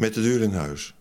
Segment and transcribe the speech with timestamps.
[0.00, 0.94] Met de deur in huis.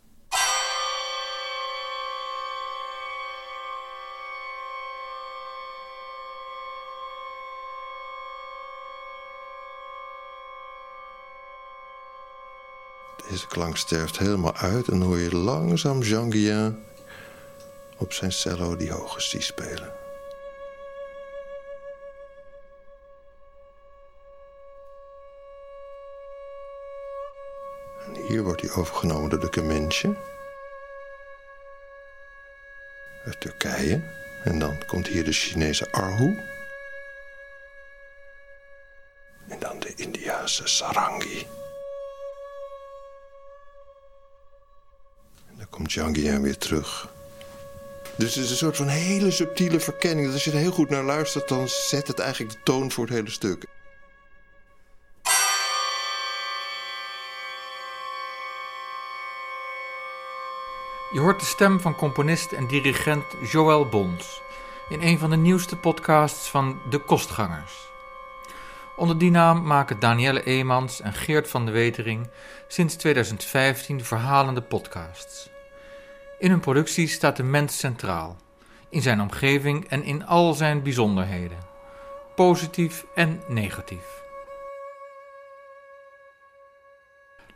[13.30, 16.78] Deze klank sterft helemaal uit en hoor je langzaam Jean Guillain
[17.98, 19.99] op zijn cello die hoge C spelen.
[28.30, 30.16] Hier wordt hij overgenomen door de Kemenche.
[33.26, 34.02] Uit Turkije.
[34.44, 36.40] En dan komt hier de Chinese Arhu.
[39.48, 41.48] En dan de Indiase Sarangi.
[45.50, 47.10] En dan komt Jean Guillain weer terug.
[48.16, 50.26] Dus het is een soort van hele subtiele verkenning.
[50.26, 53.06] Dat als je er heel goed naar luistert, dan zet het eigenlijk de toon voor
[53.06, 53.66] het hele stuk.
[61.38, 64.42] De stem van componist en dirigent Joël Bons
[64.90, 67.90] in een van de nieuwste podcasts van De Kostgangers.
[68.96, 72.30] Onder die naam maken Danielle Eemans en Geert van de Wetering
[72.68, 75.50] sinds 2015 verhalende podcasts.
[76.40, 78.38] In hun productie staat de mens centraal,
[78.90, 81.58] in zijn omgeving en in al zijn bijzonderheden,
[82.36, 84.24] positief en negatief.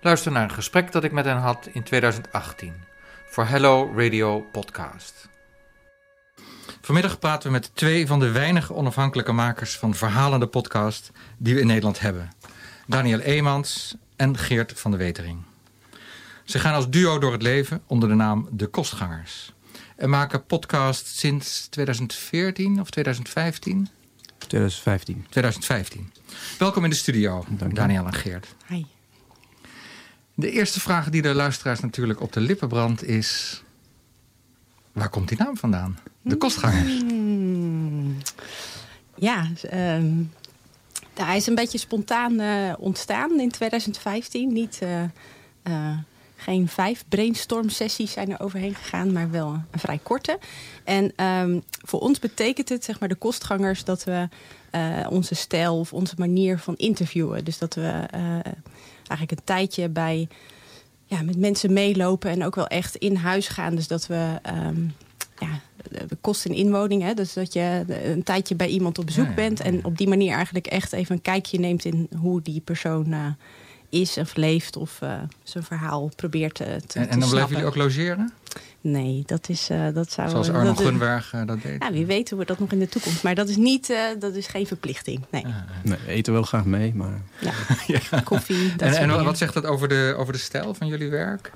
[0.02, 2.92] Luister naar een gesprek dat ik met hen had in 2018
[3.34, 5.30] voor Hello Radio Podcast.
[6.82, 11.60] Vanmiddag praten we met twee van de weinige onafhankelijke makers van verhalende podcast die we
[11.60, 12.32] in Nederland hebben.
[12.88, 15.44] Daniel Eemans en Geert van de Wetering.
[16.44, 19.54] Ze gaan als duo door het leven onder de naam De Kostgangers.
[19.96, 23.90] En maken podcast sinds 2014 of 2015?
[24.38, 25.26] 2015.
[25.30, 26.12] 2015.
[26.60, 28.56] Welkom in de studio, Daniel en Geert.
[28.68, 28.86] Hi.
[30.36, 33.62] De eerste vraag die de luisteraars natuurlijk op de lippen brandt is...
[34.92, 36.00] Waar komt die naam vandaan?
[36.22, 37.02] De kostgangers.
[37.02, 38.18] Hmm.
[39.16, 40.24] Ja, ehm,
[41.14, 44.54] hij is een beetje spontaan eh, ontstaan in 2015.
[44.54, 45.04] Niet, eh,
[45.64, 45.98] eh,
[46.36, 50.40] geen vijf brainstorm sessies zijn er overheen gegaan, maar wel een vrij korte.
[50.84, 54.28] En ehm, voor ons betekent het, zeg maar, de kostgangers, dat we
[55.10, 57.46] onze stijl of onze manier van interviewen.
[57.46, 58.06] Dus dat we
[59.08, 60.28] eigenlijk een tijdje bij
[61.06, 63.76] ja, met mensen meelopen en ook wel echt in huis gaan.
[63.76, 64.94] Dus dat we um,
[65.40, 65.60] ja,
[66.08, 67.02] de kosten in inwoning.
[67.02, 69.60] Hè, dus dat je een tijdje bij iemand op bezoek bent.
[69.60, 73.26] En op die manier eigenlijk echt even een kijkje neemt in hoe die persoon uh,
[73.94, 74.78] is of leeft.
[74.78, 78.34] Of uh, zijn verhaal probeert te, te En, en dan blijven jullie ook logeren?
[78.82, 80.30] Nee, dat is uh, dat zou.
[80.30, 81.84] Zoals Arno dat, Gunberg uh, dat deed.
[81.84, 83.24] Ja, wie weet hoe we dat nog in de toekomst.
[83.24, 85.26] Maar dat is niet, uh, dat is geen verplichting.
[85.30, 85.46] Nee.
[85.46, 87.22] Ah, nee eten wel graag mee, maar.
[87.40, 87.54] Ja,
[88.12, 88.20] ja.
[88.20, 88.74] koffie.
[88.78, 91.52] en en wat zegt dat over de, over de stijl van jullie werk?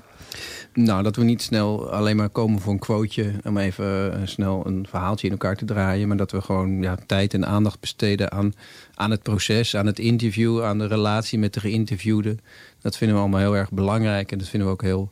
[0.84, 3.32] Nou, dat we niet snel alleen maar komen voor een quoteje...
[3.44, 6.08] om even snel een verhaaltje in elkaar te draaien...
[6.08, 8.52] maar dat we gewoon ja, tijd en aandacht besteden aan,
[8.94, 9.76] aan het proces...
[9.76, 12.36] aan het interview, aan de relatie met de geïnterviewde.
[12.80, 15.10] Dat vinden we allemaal heel erg belangrijk en dat vinden we ook heel,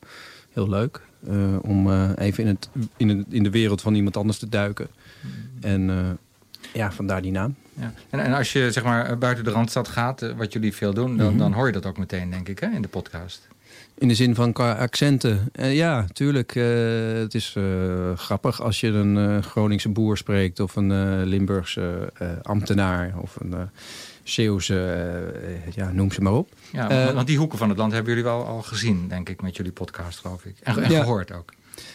[0.52, 1.00] heel leuk.
[1.28, 4.48] Uh, om uh, even in, het, in, het, in de wereld van iemand anders te
[4.48, 4.88] duiken.
[5.60, 6.10] En uh,
[6.72, 7.54] ja, vandaar die naam.
[7.74, 7.92] Ja.
[8.10, 11.16] En, en als je zeg maar buiten de Randstad gaat, wat jullie veel doen...
[11.16, 11.38] Dan, mm -hmm.
[11.38, 13.48] dan hoor je dat ook meteen, denk ik, hè, in de podcast.
[13.98, 15.48] In de zin van qua accenten.
[15.60, 16.54] Uh, ja, tuurlijk.
[16.54, 16.64] Uh,
[17.18, 17.64] het is uh,
[18.16, 20.60] grappig als je een Groningse boer spreekt...
[20.60, 22.12] of een Limburgse
[22.42, 23.54] ambtenaar of een
[24.22, 25.32] Zeeuwse,
[25.74, 26.48] ja, noem ze maar op.
[26.72, 29.56] Ja, want die hoeken van het land hebben jullie wel al gezien, denk ik, met
[29.56, 30.56] jullie podcast, geloof ik.
[30.62, 31.00] En, en ja.
[31.00, 31.52] gehoord ook.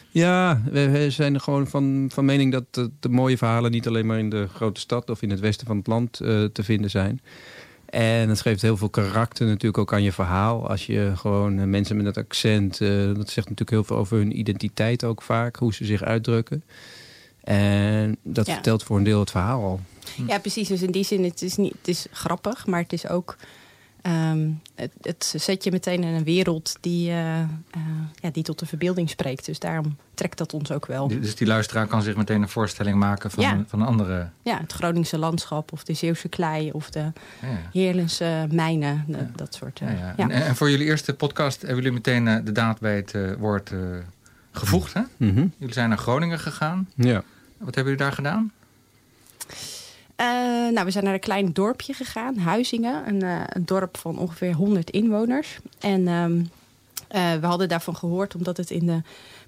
[0.09, 3.71] Ja, we zijn gewoon van, van mening dat de, de, mooie verhalen...
[3.71, 6.13] niet alleen maar in de grote stad of in het westen van het land
[6.53, 7.21] te vinden zijn...
[7.91, 10.69] En het geeft heel veel karakter natuurlijk ook aan je verhaal.
[10.69, 12.79] Als je gewoon uh, mensen met dat accent...
[12.79, 15.55] Uh, dat zegt natuurlijk heel veel over hun identiteit ook vaak.
[15.55, 16.63] Hoe ze zich uitdrukken.
[17.43, 18.53] En dat ja.
[18.53, 19.79] vertelt voor een deel het verhaal al.
[20.27, 20.67] Ja, precies.
[20.67, 23.35] Dus in die zin, het is, niet, het is grappig, maar het is ook...
[24.07, 27.45] Um, het, het, zet je meteen in een wereld die, uh, uh,
[28.15, 29.45] ja, die tot de verbeelding spreekt.
[29.45, 31.07] Dus daarom trekt dat ons ook wel.
[31.07, 33.63] Dus die luisteraar kan zich meteen een voorstelling maken van, ja.
[33.67, 34.29] van een andere...
[34.41, 36.99] Ja, het Groningse landschap of de Zeeuwse klei of de
[37.41, 37.69] ja.
[37.71, 39.03] Heerlense mijnen.
[39.07, 39.29] De, ja.
[39.35, 39.79] Dat soort...
[39.79, 43.15] Uh, ja, en, en, voor jullie eerste podcast hebben jullie meteen de daad bij het
[43.37, 43.71] woord
[44.51, 44.93] gevoegd.
[44.93, 45.01] Hè?
[45.17, 45.53] Mm -hmm.
[45.57, 46.89] Jullie zijn naar Groningen gegaan.
[46.95, 47.23] Ja.
[47.57, 48.51] Wat hebben jullie daar gedaan?
[50.21, 50.27] Uh,
[50.73, 53.07] nou, we zijn naar een klein dorpje gegaan, Huizingen.
[53.07, 53.21] Een,
[53.55, 55.57] een, dorp van ongeveer 100 inwoners.
[55.79, 56.49] En um,
[57.15, 59.01] Uh, we hadden daarvan gehoord omdat het in de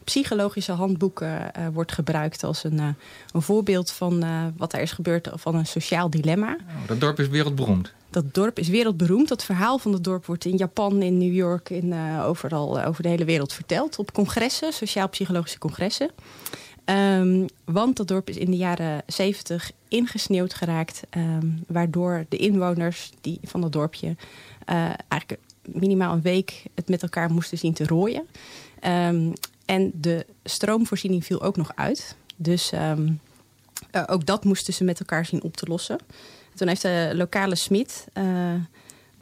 [0.03, 2.87] psychologische handboeken uh, wordt gebruikt als een, uh,
[3.31, 4.25] een voorbeeld van
[4.57, 6.57] wat er is gebeurd van een sociaal dilemma.
[6.67, 7.93] Oh, dat dorp is wereldberoemd.
[8.09, 9.27] Dat dorp is wereldberoemd.
[9.27, 11.93] Dat verhaal van het dorp wordt in Japan, in New York, in,
[12.23, 13.99] overal over de hele wereld verteld.
[13.99, 16.09] Op congressen, sociaal-psychologische congressen.
[16.85, 21.01] Um, want dat dorp is in de jaren 70 ingesneeuwd geraakt.
[21.17, 24.15] Um, waardoor de inwoners die, van dat dorpje
[25.07, 28.27] eigenlijk minimaal een week het met elkaar moesten zien te rooien.
[28.87, 29.33] Um,
[29.65, 32.15] en de stroomvoorziening viel ook nog uit.
[32.35, 32.91] Dus uh,
[34.05, 35.99] ook dat moesten ze met elkaar zien op te lossen.
[36.55, 38.05] Toen heeft de lokale smid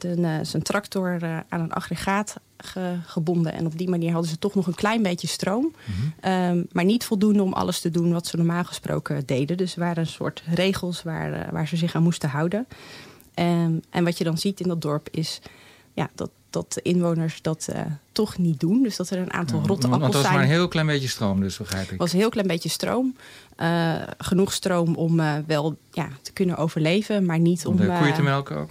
[0.04, 1.18] uh, zijn tractor
[1.48, 3.52] aan een aggregaat ge gebonden.
[3.52, 5.62] En op die manier hadden ze toch nog een klein beetje stroom.
[5.62, 6.32] Mm -hmm.
[6.32, 9.56] um, maar niet voldoende om alles te doen wat ze normaal gesproken deden.
[9.56, 12.66] Dus er waren een soort regels waar, waar ze zich aan moesten houden.
[13.34, 15.40] Um, en wat je dan ziet in dat dorp is
[15.94, 17.80] ja, dat, dat de inwoners dat uh,
[18.12, 18.82] toch niet doen.
[18.82, 20.22] Dus dat er een aantal ja, rotte want, appels want zijn.
[20.22, 21.98] het was maar een heel klein beetje stroom, dus begrijp ik.
[21.98, 23.16] was een heel klein beetje stroom.
[23.60, 27.72] Uh, genoeg stroom om uh, wel ja, te kunnen overleven, maar niet om...
[27.72, 28.70] om de koeien te melken ook?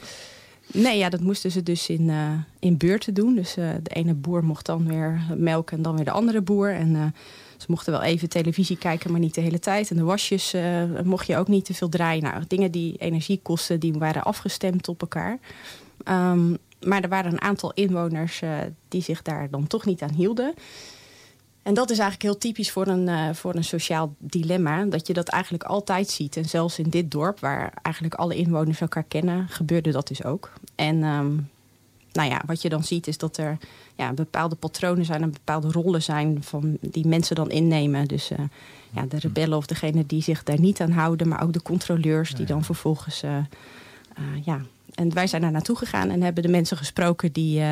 [0.74, 3.36] Nee, ja, dat moesten ze dus in, uh, in beurten doen.
[3.36, 6.74] Dus uh, de ene boer mocht dan weer melken en dan weer de andere boer.
[6.74, 7.04] En uh,
[7.58, 9.90] ze mochten wel even televisie kijken, maar niet de hele tijd.
[9.92, 10.56] En de wasjes
[11.04, 12.24] mocht je ook niet te veel draaien.
[12.24, 15.40] Nou, dingen die energie kosten, die waren afgestemd op elkaar.
[16.06, 18.42] Um, maar er waren een aantal inwoners
[18.88, 20.54] die zich daar dan toch niet aan hielden.
[21.64, 24.84] En dat is eigenlijk heel typisch voor een, uh, voor een sociaal dilemma.
[24.84, 26.38] Dat je dat eigenlijk altijd ziet.
[26.38, 30.52] En zelfs in dit dorp, waar eigenlijk alle inwoners elkaar kennen, gebeurde dat dus ook.
[30.76, 31.50] En um,
[32.12, 33.58] nou ja, wat je dan ziet is dat er
[33.96, 38.08] ja, bepaalde patronen zijn en bepaalde rollen zijn van die mensen dan innemen.
[38.08, 38.38] Dus uh,
[38.90, 42.34] ja, de rebellen of degene die zich daar niet aan houden, maar ook de controleurs
[42.34, 43.38] die dan vervolgens uh,
[44.44, 44.62] ja,
[44.94, 47.64] en wij zijn daar naartoe gegaan en hebben de mensen gesproken die,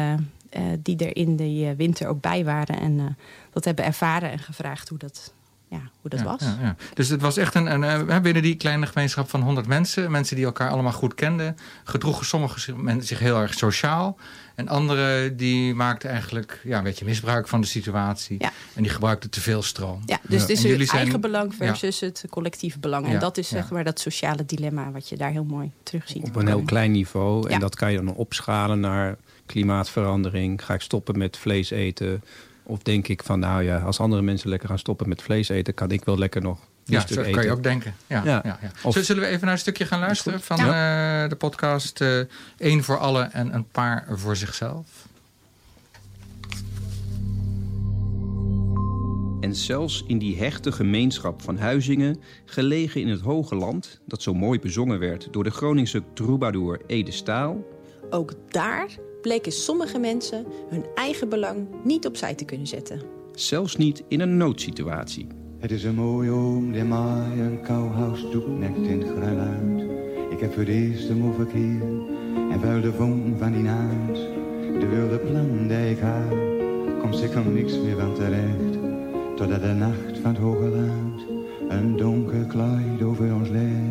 [0.80, 2.80] die er in de winter ook bij waren.
[2.80, 3.18] En
[3.54, 5.34] dat hebben ervaren en gevraagd hoe dat,
[5.68, 6.42] ja, hoe dat ja, was.
[6.42, 6.76] Ja, ja.
[6.94, 10.46] Dus het was echt een, een, binnen die kleine gemeenschap van 100 mensen, mensen die
[10.46, 14.18] elkaar allemaal goed kenden, gedroegen sommigen zich heel erg sociaal.
[14.56, 18.36] En anderen die maakten eigenlijk ja, een beetje misbruik van de situatie.
[18.40, 18.52] Ja.
[18.76, 20.02] En die gebruikten te veel stroom.
[20.06, 23.06] Ja, dus het is En het jullie zijn- eigen belang versus het collectieve belang.
[23.06, 23.58] En Ja, dat is ja.
[23.58, 26.24] zeg maar dat sociale dilemma wat je daar heel mooi terugziet.
[26.24, 27.50] Op een heel klein niveau.
[27.50, 30.66] En dat kan je dan opschalen naar klimaatverandering.
[30.66, 32.24] Ga ik stoppen met vlees eten?
[32.70, 35.74] Of denk ik van, nou ja, als andere mensen lekker gaan stoppen met vlees eten...
[35.74, 37.32] kan ik wel lekker nog Ja, zo eten.
[37.32, 37.94] kan je ook denken.
[38.08, 38.42] Ja, ja.
[38.44, 38.60] Ja.
[38.62, 40.66] Ja, Of- Zullen we even naar een stukje gaan luisteren van eh,
[41.30, 42.20] de podcast eh
[42.58, 45.08] Eén voor allen en een paar voor zichzelf?
[49.42, 54.34] En zelfs in die hechte gemeenschap van Huizingen, gelegen in het hoge land, dat zo
[54.34, 57.64] mooi bezongen werd door de Groningse troubadour Ede Staal,
[58.10, 58.88] Ook daar
[59.22, 63.02] bleken sommige mensen hun eigen belang niet opzij te kunnen zetten.
[63.34, 65.28] zelfs niet in een noodsituatie.
[65.60, 69.90] Het is een mooie oom die mij een kouhuis toeknekt in het gruiluid.
[70.30, 71.82] Ik heb voor het eerst hem overkeer
[72.52, 74.16] en vuil de voon van die naad.
[74.80, 76.38] De wilde plan die ik had,
[77.02, 78.78] komt zeker niks meer van terecht.
[79.36, 81.22] Totdat de nacht van het hoge land
[81.70, 83.89] een donker kleid over ons legt.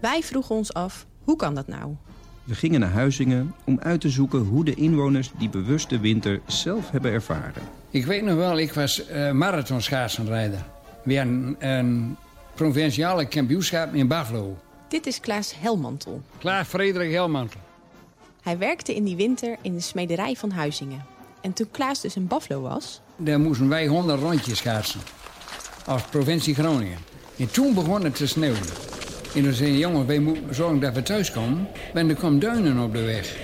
[0.00, 1.94] Wij vroegen ons af, hoe kan dat nou?
[2.44, 6.90] We gingen naar Huizingen om uit te zoeken hoe de inwoners die bewuste winter zelf
[6.90, 7.62] hebben ervaren.
[7.90, 10.64] Ik weet nog wel, ik was uh, marathonschaatsenrijder.
[11.02, 12.16] Weer een, een
[12.54, 14.56] provinciale kampioenschap in Buffalo.
[14.88, 16.22] Dit is Klaas Helmantel.
[16.38, 17.60] Klaas Frederik Helmantel.
[18.42, 21.04] Hij werkte in die winter in de smederij van Huizingen.
[21.40, 25.00] En toen Klaas dus in Buffalo was, Daar moesten wij 100 rondjes schaatsen.
[25.86, 26.98] Als provincie Groningen.
[27.38, 28.62] En toen begon het te sneeuwen.
[29.34, 31.68] En toen zei jongen, wij moeten zorgen dat we thuis komen.
[31.94, 33.36] Want er komen duinen op de weg.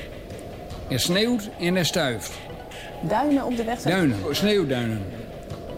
[0.89, 2.33] Het sneeuwt en het stuift.
[3.03, 3.95] duinen op de weg zijn.
[3.95, 5.03] Duinen, sneeuwduinen.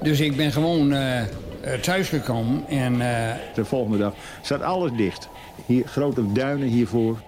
[0.02, 1.20] Dus ik ben gewoon eh
[1.62, 2.92] eh, thuisgekomen en...
[3.00, 5.28] eh, De volgende dag staat alles dicht.
[5.66, 7.20] Hier grote duinen hiervoor.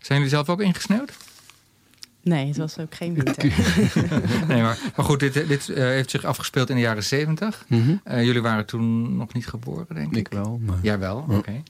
[0.00, 1.12] Zijn jullie zelf ook ingesneeuwd?
[2.24, 3.44] Nee, het was ook geen winter.
[4.48, 7.64] nee, maar, maar goed, dit, dit eh, heeft zich afgespeeld in de jaren zeventig.
[7.68, 7.96] Mhm.
[8.04, 10.16] Eh, jullie waren toen nog niet geboren, denk ik.
[10.16, 10.76] Ik wel, maar...
[10.82, 11.62] Jawel, oké.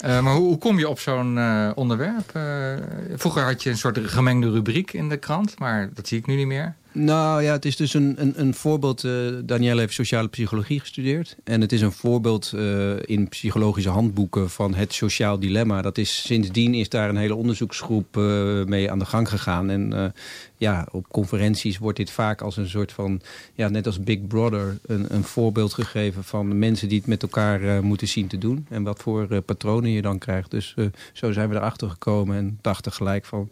[0.00, 2.30] Eh, maar hoe, hoe kom je op zo'n eh, onderwerp?
[2.32, 2.74] Eh,
[3.16, 6.36] vroeger had je een soort gemengde rubriek in de krant, maar dat zie ik nu
[6.36, 6.74] niet meer.
[6.94, 9.04] Nou ja, het is dus een, een, een voorbeeld.
[9.04, 11.36] Uh, Danielle heeft sociale psychologie gestudeerd.
[11.44, 15.82] En het is een voorbeeld uh, in psychologische handboeken van het sociaal dilemma.
[15.82, 19.70] Dat is, sindsdien is daar een hele onderzoeksgroep uh, mee aan de gang gegaan.
[19.70, 20.14] En
[20.56, 23.20] ja, op conferenties wordt dit vaak als een soort van,
[23.54, 27.84] ja, net als Big Brother, een, een voorbeeld gegeven van mensen die het met elkaar
[27.84, 28.66] moeten zien te doen.
[28.68, 30.50] En wat voor patronen je dan krijgt.
[30.50, 30.74] Dus
[31.12, 33.50] zo zijn we erachter gekomen en dachten gelijk van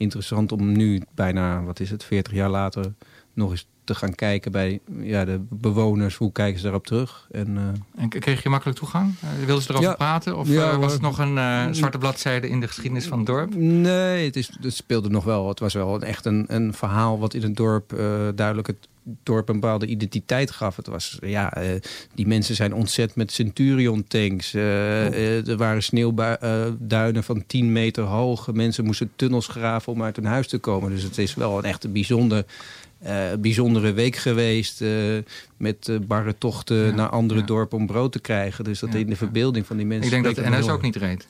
[0.00, 2.94] interessant om nu, bijna, wat is het, 40 jaar later,
[3.32, 6.16] nog eens te gaan kijken bij ja, de bewoners.
[6.16, 7.28] Hoe kijken ze daarop terug?
[7.30, 8.02] En, uh...
[8.02, 9.14] en kreeg je makkelijk toegang?
[9.24, 10.36] Uh, wilden ze erover praten?
[10.36, 13.26] Of ja, uh, was het nog een uh, zwarte bladzijde in de geschiedenis van het
[13.26, 13.54] dorp?
[13.54, 15.48] Nee, het, is, het speelde nog wel.
[15.48, 17.88] Het was wel echt een, een verhaal wat in het dorp
[18.34, 18.88] duidelijk het
[19.22, 20.76] dorp een bepaalde identiteit gaf.
[20.76, 21.52] Het was, ja,
[22.14, 24.54] die mensen zijn ontzet met Centurion tanks.
[24.54, 24.60] Oh.
[24.60, 28.52] er waren sneeuwduinen van 10 meter hoog.
[28.52, 30.90] Mensen moesten tunnels graven om uit hun huis te komen.
[30.90, 32.44] Dus het is wel een echt bijzonder
[33.06, 34.80] uh, bijzondere week geweest.
[34.80, 35.18] Uh,
[35.56, 38.64] met uh, barre tochten naar andere dorpen om brood te krijgen.
[38.64, 40.04] Dus dat in de verbeelding van die mensen.
[40.04, 41.26] Ik denk dat de NS ook niet reed.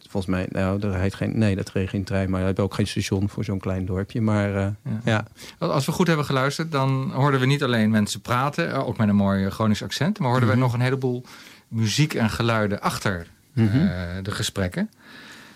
[0.00, 2.30] volgens mij, nou, er rijdt geen, nee, dat reed geen trein.
[2.30, 4.20] Maar we hebben ook geen station voor zo'n klein dorpje.
[4.20, 5.26] Maar ja.
[5.58, 8.86] Als we goed hebben geluisterd, dan hoorden we niet alleen mensen praten.
[8.86, 10.18] Ook met een mooi Gronings accent.
[10.18, 10.64] Maar hoorden we mhm.
[10.64, 11.24] nog een heleboel
[11.68, 14.22] muziek en geluiden achter mhm.
[14.22, 14.90] de gesprekken.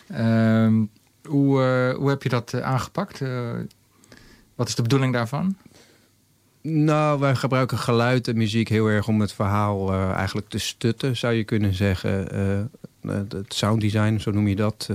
[0.09, 0.85] Ehm,
[1.25, 1.61] hoe,
[1.99, 3.21] hoe heb je dat aangepakt?
[4.59, 5.57] Wat is de bedoeling daarvan?
[6.62, 11.17] Nou, wij gebruiken geluid en muziek heel erg om het verhaal uh, eigenlijk te stutten,
[11.17, 12.37] zou je kunnen zeggen.
[13.03, 14.91] Uh, het sounddesign, zo noem je dat.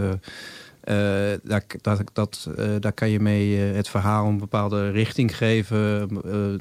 [1.82, 6.10] Dat, dat daar kan je mee het verhaal een bepaalde richting geven,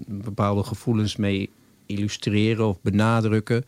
[0.07, 1.51] bepaalde gevoelens mee
[1.87, 3.65] illustreren of benadrukken.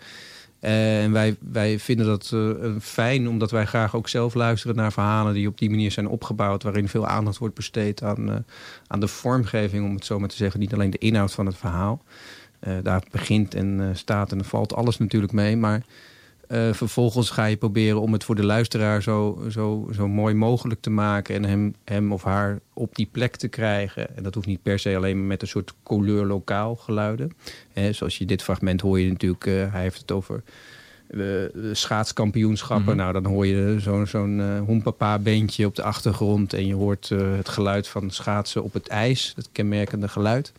[0.65, 5.35] En wij, wij vinden dat uh, fijn, omdat wij graag ook zelf luisteren naar verhalen
[5.35, 8.37] die op die manier zijn opgebouwd, waarin veel aandacht wordt besteed aan, uh,
[8.87, 11.57] aan de vormgeving, om het zo maar te zeggen, niet alleen de inhoud van het
[11.57, 12.03] verhaal.
[12.83, 15.83] Daar begint en staat en valt alles natuurlijk mee, maar
[16.49, 20.81] uh, vervolgens ga je proberen om het voor de luisteraar zo, zo, zo mooi mogelijk
[20.81, 21.35] te maken.
[21.35, 24.17] En hem, hem of haar op die plek te krijgen.
[24.17, 27.33] En dat hoeft niet per se alleen maar met een soort couleur lokaal geluiden.
[27.91, 30.43] zoals je dit fragment hoor je natuurlijk, uh, hij heeft het over
[31.11, 32.95] uh, schaatskampioenschappen.
[32.95, 32.97] Mhm.
[32.97, 36.53] Nou, dan hoor je zo'n zo'n uh, hoempapa-beentje op de achtergrond.
[36.53, 40.53] En je hoort het geluid van schaatsen op het ijs, het kenmerkende geluid.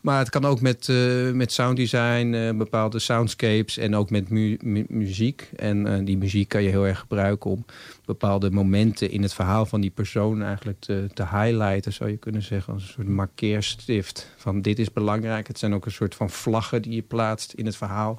[0.00, 4.58] Maar het kan ook met, uh, met sounddesign, uh, bepaalde soundscapes en ook met mu
[4.62, 5.50] mu muziek.
[5.56, 7.64] En uh, die muziek kan je heel erg gebruiken om
[8.04, 12.42] bepaalde momenten in het verhaal van die persoon eigenlijk te, te highlighten, zou je kunnen
[12.42, 12.72] zeggen.
[12.72, 15.46] Als een soort markeerstift van dit is belangrijk.
[15.46, 18.18] Het zijn ook een soort van vlaggen die je plaatst in het verhaal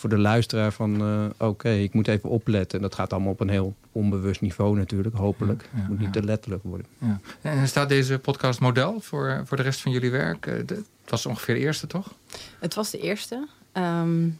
[0.00, 1.02] voor de luisteraar van...
[1.02, 2.78] Uh, oké, ik moet even opletten.
[2.78, 5.68] En dat gaat allemaal op een heel onbewust niveau natuurlijk, hopelijk.
[5.70, 6.86] het moet niet te letterlijk worden.
[6.98, 7.20] Ja.
[7.40, 10.46] En staat deze podcast model voor, voor de rest van jullie werk?
[10.46, 12.14] Eh, het was ongeveer de eerste, toch?
[12.58, 13.46] Het was de eerste.
[13.72, 14.38] Um,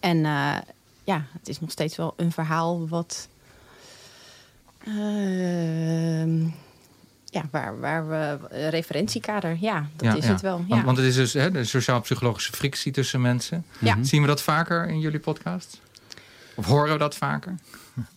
[0.00, 0.56] en uh,
[1.04, 3.28] ja, het is nog steeds wel een verhaal wat...
[4.88, 6.44] Uh,
[7.36, 8.38] ja, waar, waar we
[8.68, 10.58] referentiekader, ja, dat is het wel.
[10.58, 10.64] Ja.
[10.68, 13.64] Want, want, het is dus hè, de sociaal-psychologische frictie tussen mensen.
[13.78, 13.96] Ja.
[14.00, 15.80] Zien we dat vaker in jullie podcast?
[16.54, 17.54] Of horen we dat vaker?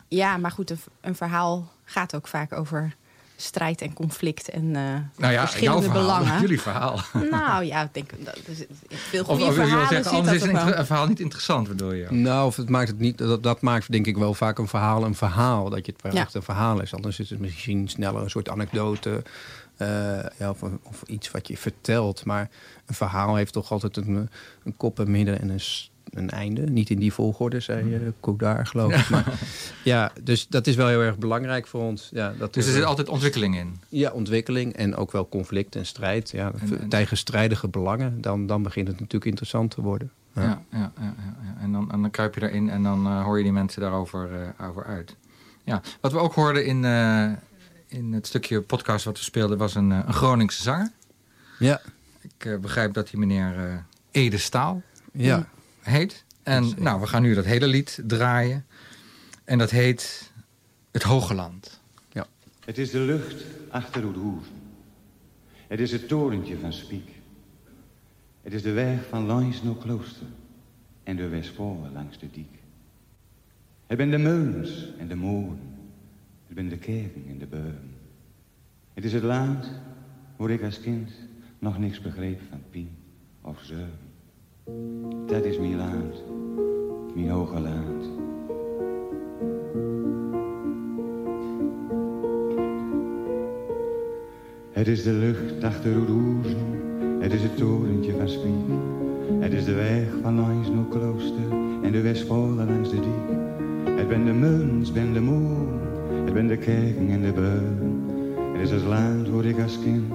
[0.08, 2.96] Ja, maar goed, een, een verhaal gaat ook vaak over
[3.42, 4.74] strijd en conflict en uh,
[5.18, 6.42] nou ja, verschillende verhaal, belangen.
[6.46, 7.00] Jullie verhaal.
[7.32, 10.86] Nou ja, ik denk dat is veel goede of, of verhalen zeggen, anders is een,
[10.86, 12.08] verhaal niet interessant, bedoel je?
[12.10, 13.18] Nou, of het maakt het niet.
[13.18, 15.70] Dat, dat maakt denk ik wel vaak een verhaal een verhaal.
[15.70, 16.94] Dat je het echt een verhaal is.
[16.94, 19.24] Anders is het misschien sneller een soort anekdote.
[19.78, 19.88] Uh,
[20.38, 22.26] ja, of, of, iets wat je vertelt.
[22.26, 22.50] Maar
[22.86, 24.30] een verhaal heeft toch altijd een,
[24.64, 25.62] een kop, en midden en een
[26.14, 26.62] een einde.
[26.62, 29.10] Niet in die volgorde, zei uh, Kodar, geloof ik.
[29.16, 29.40] Maar,
[29.84, 32.10] ja, dus dat is wel heel erg belangrijk voor ons.
[32.12, 33.80] Ja, dat dus er zit altijd ontwikkeling in?
[33.90, 36.30] Ja, ontwikkeling en ook wel conflict en strijd.
[36.30, 40.12] Ja, en, tegenstrijdige belangen, dan, dan begint het natuurlijk interessant te worden.
[40.34, 41.14] Ja, ja, ja, ja,
[41.44, 41.62] ja.
[41.62, 44.30] En, dan, en dan kruip je erin en dan uh, hoor je die mensen daarover
[44.32, 45.16] uh, over uit.
[45.64, 47.32] Ja, wat we ook hoorden in, uh,
[47.88, 49.58] in het stukje podcast wat we speelden...
[49.58, 50.92] was een, een Groningse zanger.
[51.60, 51.82] Ja.
[52.22, 54.82] Ik begrijp dat die meneer Ede Staal...
[55.12, 55.48] Ja
[55.82, 56.26] heet.
[56.44, 58.66] En nou, we gaan nu dat hele lied draaien.
[59.44, 60.32] En dat heet
[60.92, 61.82] Het Hoge Land.
[62.12, 62.28] Ja.
[62.66, 64.54] Het is de lucht achter Oedhoeven.
[65.68, 67.10] Het is het torentje van Spiek.
[68.42, 70.28] Het is de weg van langs naar Klooster.
[71.04, 72.58] En de Westvoorn langs de diek.
[73.88, 75.60] Het ben de meulens en de molen.
[76.48, 77.96] Het ben de kerken en de beuren.
[78.94, 79.72] Het is het land
[80.36, 81.12] waar ik als kind
[81.60, 82.90] nog niks begreep van pien
[83.42, 84.09] of zeun.
[85.26, 86.24] Dat is mijn land,
[87.16, 88.10] mijn hoge land.
[94.72, 96.58] Het is de lucht achter Roeroezen,
[97.20, 98.54] het is het torentje van Spiek.
[99.40, 101.52] Het is de weg van langs klooster
[101.84, 103.38] en de Westvolle langs de diek.
[103.98, 105.68] Het ben de muns, ben de moer,
[106.26, 108.04] het ben de kerken en de beun.
[108.54, 110.14] Het is het land waar ik als kind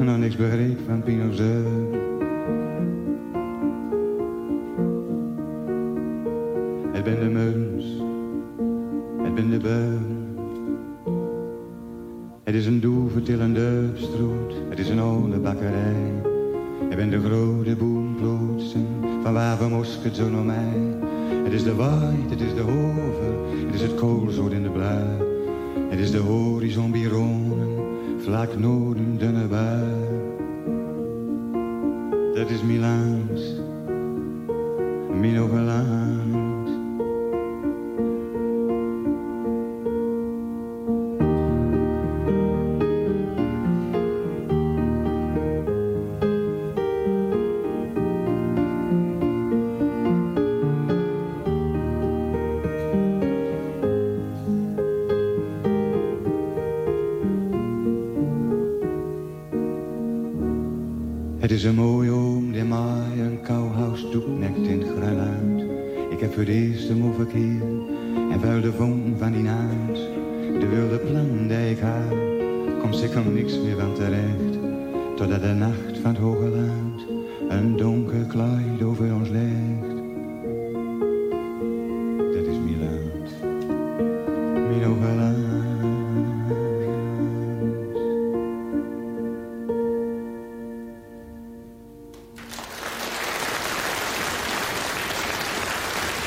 [0.00, 1.99] nog niks begreep van Pinozeun.
[7.00, 7.84] Het ben de muns,
[9.22, 10.36] het ben de beun.
[12.44, 16.22] Het is een doevertillende stroot, het is een oude bakkerij.
[16.88, 18.86] Het ben de grote boomplotsen
[19.22, 20.98] van waar we mosket zo naar mij.
[21.44, 25.26] Het is de waait, het is de hoven, het is het koolzoot in de blauw.
[25.88, 27.68] Het is de horizon bironen,
[28.18, 28.89] vlak noorden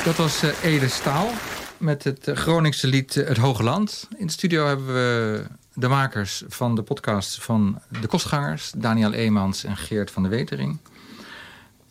[0.04, 1.30] Dat was eh, Ede Staal
[1.78, 4.08] met het eh, Groningse lied eh, Het Hoge Land.
[4.16, 5.44] In de studio hebben we
[5.74, 8.72] de makers van de podcast van De Kostgangers...
[8.76, 10.78] Daniel Eemans en Geert van de Wetering.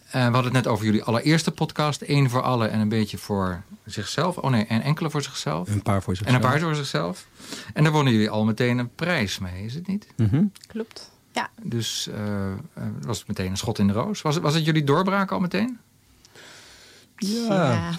[0.05, 2.01] Eh, we hadden het net over jullie allereerste podcast.
[2.01, 4.38] één voor allen en een beetje voor zichzelf.
[4.38, 5.70] Oh nee, en enkele voor zichzelf.
[5.70, 6.43] Een paar voor En zichzelf.
[6.43, 7.27] een paar voor zichzelf.
[7.74, 10.08] En daar wonnen jullie al meteen een prijs mee, is het niet?
[10.17, 10.43] Mhm.
[10.67, 11.12] Klopt.
[11.32, 12.53] Ja, Dus eh, eh,
[13.01, 14.22] was het meteen een schot in de roos.
[14.22, 15.79] Was het, was het jullie doorbraak al meteen?
[17.27, 17.92] Ja,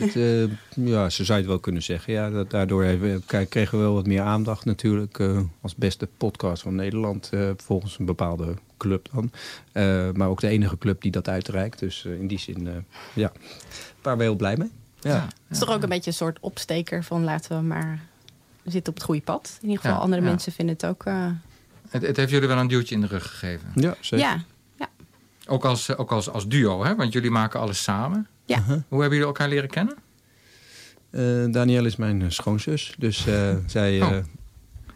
[0.00, 0.42] het, eh,
[0.86, 2.12] ja, zo zou je het wel kunnen zeggen.
[2.12, 5.18] Ja, dat, daardoor hebben, kijk, kregen we wel wat meer aandacht natuurlijk.
[5.18, 9.30] eh, als beste podcast van Nederland, eh, volgens een bepaalde club dan.
[9.72, 11.78] Eh, maar ook de enige club die dat uitreikt.
[11.78, 12.72] Dus in die zin, eh,
[13.14, 13.32] ja,
[14.02, 14.70] waren we heel blij mee.
[15.00, 15.20] Ja.
[15.24, 18.00] Het is toch ook een beetje een soort opsteker van laten we maar
[18.64, 19.58] zitten op het goede pad.
[19.62, 20.28] In ieder geval, Ja, andere ja.
[20.28, 21.04] mensen vinden het ook...
[21.04, 21.26] eh,
[21.88, 23.68] Het, het heeft jullie wel een duwtje in de rug gegeven.
[23.74, 24.26] Ja, zeker.
[24.78, 24.88] ja,
[25.46, 26.94] Ook als, ook als, als duo, hè?
[26.94, 28.26] want jullie maken alles samen.
[28.46, 28.58] Ja.
[28.58, 28.82] Uh-huh.
[28.88, 29.94] Hoe hebben jullie elkaar leren kennen?
[31.10, 32.94] Eh, Danielle is mijn eh, schoonzus.
[32.98, 34.02] Dus eh, zij...
[34.02, 34.10] Oh.
[34.16, 34.24] eh,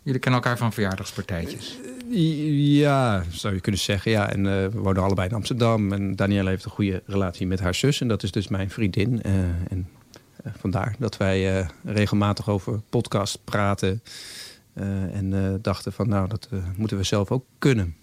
[0.02, 1.78] Jullie kennen elkaar van verjaardagspartijtjes.
[2.08, 4.10] Ja, zou je kunnen zeggen.
[4.10, 4.30] Ja.
[4.30, 5.92] En eh, we wonen allebei in Amsterdam.
[5.92, 8.00] En Danielle heeft een goede relatie met haar zus.
[8.00, 9.22] En dat is dus mijn vriendin.
[9.22, 9.32] Eh,
[9.68, 9.88] en
[10.58, 14.02] vandaar dat wij eh, regelmatig over podcast praten.
[14.74, 17.96] Eh, en eh, dachten van, nou, dat moeten we zelf ook kunnen.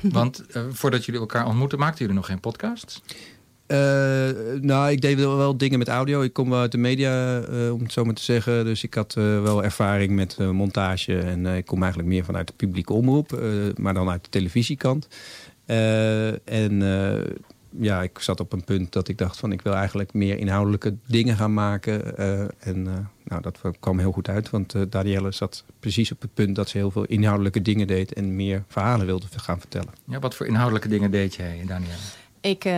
[0.00, 3.02] Want eh, voordat jullie elkaar ontmoetten, maakten jullie nog geen podcasts?
[3.70, 4.30] Eh,
[4.60, 6.22] nou, ik deed wel, dingen met audio.
[6.22, 8.64] Ik kom wel uit de media, eh, om het zo maar te zeggen.
[8.64, 11.18] Dus ik had eh, wel ervaring met montage.
[11.18, 13.40] En ik kom eigenlijk meer vanuit de publieke omroep.
[13.76, 15.08] maar dan uit de televisiekant.
[16.44, 16.82] En
[17.78, 19.52] ja, ik zat op een punt dat ik dacht van...
[19.52, 22.16] ik wil eigenlijk meer inhoudelijke dingen gaan maken.
[22.58, 22.82] En
[23.24, 24.50] nou, dat kwam heel goed uit.
[24.50, 28.12] Want Danielle zat precies op het punt dat ze heel veel inhoudelijke dingen deed...
[28.12, 29.92] en meer verhalen wilde gaan vertellen.
[30.04, 31.98] Ja, wat voor inhoudelijke dingen deed jij, Daniel?
[32.40, 32.72] Ik, eh,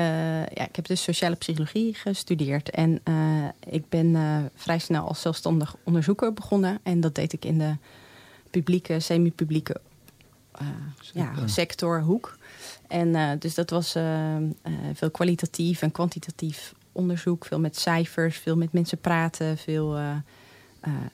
[0.46, 2.70] ja, ik heb dus sociale psychologie gestudeerd.
[2.70, 6.78] En eh, ik ben eh, vrij snel als zelfstandig onderzoeker begonnen.
[6.82, 7.76] En dat deed ik in de
[8.50, 9.80] publieke, semi-publieke
[11.12, 12.38] ja, sectorhoek.
[12.88, 13.92] En dus dat was
[14.92, 17.44] veel kwalitatief en kwantitatief onderzoek.
[17.44, 19.98] Veel met cijfers, veel met mensen praten, veel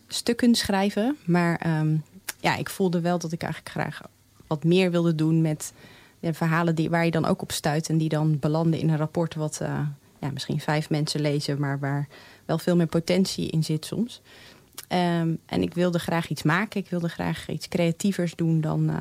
[0.06, 1.16] stukken schrijven.
[1.24, 1.96] Maar ehm,
[2.40, 4.00] ja, ik voelde wel dat ik eigenlijk graag
[4.46, 5.72] wat meer wilde doen met
[6.20, 7.88] ja, verhalen die, waar je dan ook op stuit.
[7.88, 9.80] En die dan belanden in een rapport wat eh,
[10.20, 12.08] ja, misschien vijf mensen lezen, maar waar
[12.44, 14.22] wel veel meer potentie in zit soms.
[14.88, 16.80] Ehm, en ik wilde graag iets maken.
[16.80, 18.88] Ik wilde graag iets creatievers doen dan.
[18.90, 18.96] eh,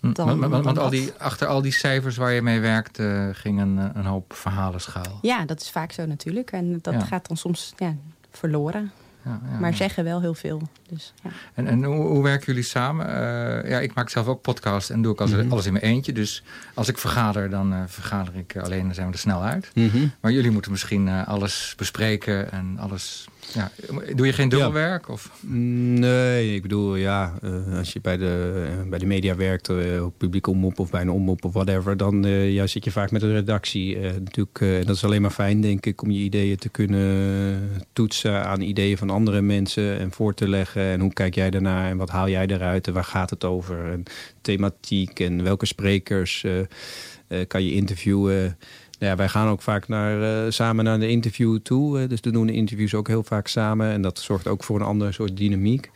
[0.00, 2.60] Hm, Dan- want want- want dan al die, achter al die cijfers waar je mee
[2.60, 5.18] werkt, eh, ging een, een hoop verhalen schuil.
[5.22, 6.52] ja, dat is vaak zo natuurlijk.
[6.52, 7.00] En dat Ja.
[7.00, 7.94] gaat dan soms ja,
[8.30, 8.92] verloren.
[9.28, 10.62] Ja, ja, maar zeggen wel heel veel.
[10.88, 11.30] Dus, ja.
[11.54, 13.06] En, en hoe, hoe werken jullie samen?
[13.06, 15.52] Eh, ja, ik maak zelf ook podcast en doe ik alles, Mhm.
[15.52, 16.12] alles in mijn eentje.
[16.12, 16.42] Dus
[16.74, 18.84] als ik vergader, dan eh, vergader ik alleen.
[18.84, 19.70] Dan zijn we er snel uit.
[19.74, 20.06] Mhm.
[20.20, 23.28] Maar jullie moeten misschien eh, alles bespreken en alles...
[23.54, 23.70] Ja,
[24.14, 25.08] doe je geen dubbelwerk?
[25.08, 25.30] Of?
[25.40, 30.04] Nee, ik bedoel, ja, eh, als je bij de, eh, bij de media werkt, eh,
[30.04, 33.22] op publiek omroep of bij een omroep of whatever, dan ja, zit je vaak met
[33.22, 33.98] een redactie.
[33.98, 38.44] natuurlijk, en dat is alleen maar fijn, denk ik, om je ideeën te kunnen toetsen
[38.44, 40.82] aan ideeën van andere mensen en voor te leggen.
[40.82, 43.92] En hoe kijk jij daarnaar en wat haal jij eruit en waar gaat het over?
[43.92, 44.02] En
[44.40, 46.46] thematiek en welke sprekers
[47.46, 48.56] kan je interviewen?
[48.98, 52.06] Nou ja, wij gaan ook vaak naar, eh, samen naar de interview toe.
[52.06, 53.90] dus we doen de interviews ook heel vaak samen.
[53.90, 55.90] En dat zorgt ook voor een andere soort dynamiek.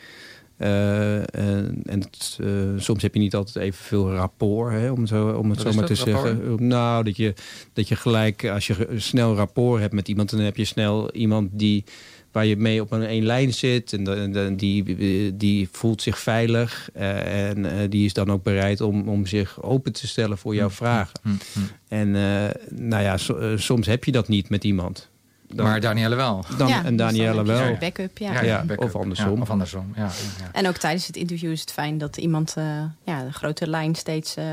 [0.57, 5.29] Eh, en en het, eh, soms heb je niet altijd evenveel rapport, hè, om, zo,
[5.29, 6.37] om het Wat zo maar te rapport?
[6.37, 6.67] zeggen.
[6.67, 7.35] Nou, dat je,
[7.73, 10.31] dat je gelijk, als je snel rapport hebt met iemand...
[10.31, 11.85] dan heb je snel iemand die,
[12.33, 13.92] waar je mee op een één lijn zit.
[13.92, 16.88] En de, de- die, die voelt zich veilig.
[16.95, 20.55] eh, en eh, die is dan ook bereid om, om zich open te stellen voor
[20.55, 21.14] jouw vragen.
[21.23, 21.59] Hm, hm.
[21.88, 25.11] En eh, nou ja, so- soms heb je dat niet met iemand.
[25.55, 26.45] Dan, Maar Danielle wel.
[26.59, 27.77] dan, Ja, en dan Danielle heb je wel.
[27.81, 28.42] backup, ja.
[28.42, 28.85] Ja, backup.
[28.95, 29.35] of andersom.
[29.37, 30.03] Ja, of andersom, ja.
[30.03, 30.49] ja, ja.
[30.53, 32.64] En ook tijdens het interview is het fijn dat iemand eh,
[33.05, 34.45] ja, de grote lijn steeds eh,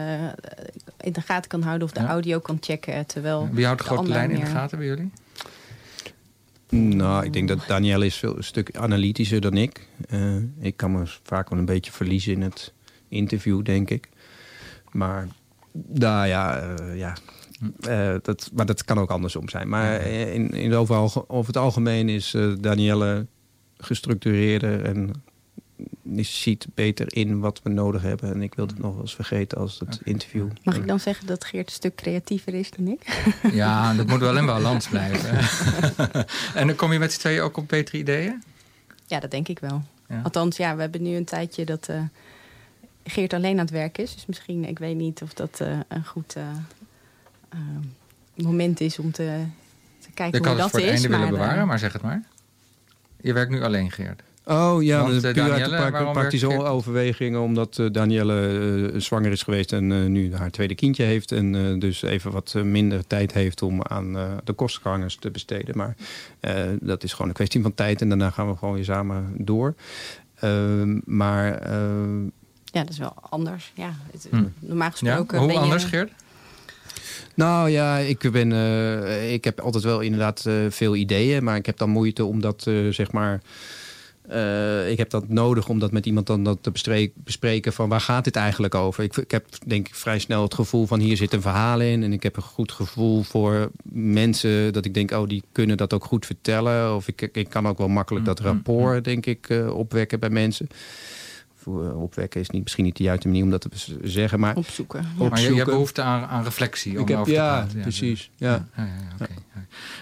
[1.01, 2.07] in de gaten kan houden of de Ja.
[2.07, 3.05] audio kan checken.
[3.05, 5.11] Terwijl Wie houdt de grote lijn in de gaten bij jullie?
[6.69, 9.87] Nou, ik denk dat Danielle is veel, een stuk analytischer dan ik.
[10.09, 12.73] Eh, ik kan me vaak wel een beetje verliezen in het
[13.07, 14.09] interview, denk ik.
[14.91, 15.27] Maar,
[15.87, 17.15] nou ja, eh, ja.
[17.79, 19.69] Eh, dat, maar dat kan ook andersom zijn.
[19.69, 23.27] Maar in, in overal, over het algemeen is Danielle
[23.77, 25.11] gestructureerder en
[26.15, 28.33] ziet beter in wat we nodig hebben.
[28.33, 30.47] En ik wil het nog wel eens vergeten als het interview.
[30.63, 33.23] Mag ik dan zeggen dat Geert een stuk creatiever is dan ik?
[33.51, 35.37] Ja, dat moet wel in balans blijven.
[36.53, 38.43] en dan kom je met z'n tweeën ook op betere ideeën?
[39.05, 39.83] Ja, dat denk ik wel.
[40.09, 40.21] Ja.
[40.23, 42.01] Althans, ja, we hebben nu een tijdje dat eh,
[43.03, 44.13] Geert alleen aan het werk is.
[44.13, 46.43] Dus misschien, ik weet niet of dat eh, een goed eh,
[48.35, 49.43] moment is om te,
[49.99, 51.03] te kijken Ik hoe had het dat voor het is.
[51.03, 52.23] einde willen maar, eh, bewaren, maar zeg het maar.
[53.21, 54.21] Je werkt nu alleen, Geert.
[54.51, 56.73] Oh ja, Want, eh, puur uit Danielle, de pra- waarom praktische werkt Geert?
[56.75, 57.39] overwegingen.
[57.41, 61.31] Omdat eh, Danielle eh, zwanger is geweest en eh, nu haar tweede kindje heeft.
[61.31, 65.31] En eh, dus even wat eh, minder tijd heeft om aan eh, de kostgangers te
[65.31, 65.77] besteden.
[65.77, 65.95] Maar
[66.39, 68.01] eh, dat is gewoon een kwestie van tijd.
[68.01, 69.75] En daarna gaan we gewoon weer samen door.
[70.39, 71.71] Ehm, maar eh,
[72.65, 73.71] ja, dat is wel anders.
[73.75, 74.43] Ja, het, Hm.
[74.59, 74.91] Normaal Ja?
[74.91, 76.11] gesproken Hoe ben je- anders, Geert?
[77.35, 81.43] Nou ja, ik, ben, eh, ik heb altijd wel inderdaad eh, veel ideeën.
[81.43, 83.41] Maar ik heb dan moeite om dat, eh, zeg maar...
[84.29, 88.01] eh, ik heb dat nodig om dat met iemand dan dat te bespreken van waar
[88.01, 89.03] gaat dit eigenlijk over.
[89.03, 92.03] Ik, ik heb denk ik vrij snel het gevoel van hier zit een verhaal in.
[92.03, 95.93] En ik heb een goed gevoel voor mensen dat ik denk, oh die kunnen dat
[95.93, 96.95] ook goed vertellen.
[96.95, 100.19] Of ik, ik kan ook wel makkelijk dat Mm, mm, rapport denk ik eh, opwekken
[100.19, 100.67] bij mensen.
[101.65, 103.69] Eh, opwekken is niet, misschien niet de juiste manier om dat te
[104.03, 104.39] zeggen.
[104.39, 105.07] Maar opzoeken.
[105.19, 105.29] Ja.
[105.29, 107.81] Maar je, je hebt behoefte aan, aan reflectie om ik heb, te ja, praten.
[107.81, 108.29] precies.
[108.35, 108.67] Ja.
[108.75, 109.27] Ja, ja, ja.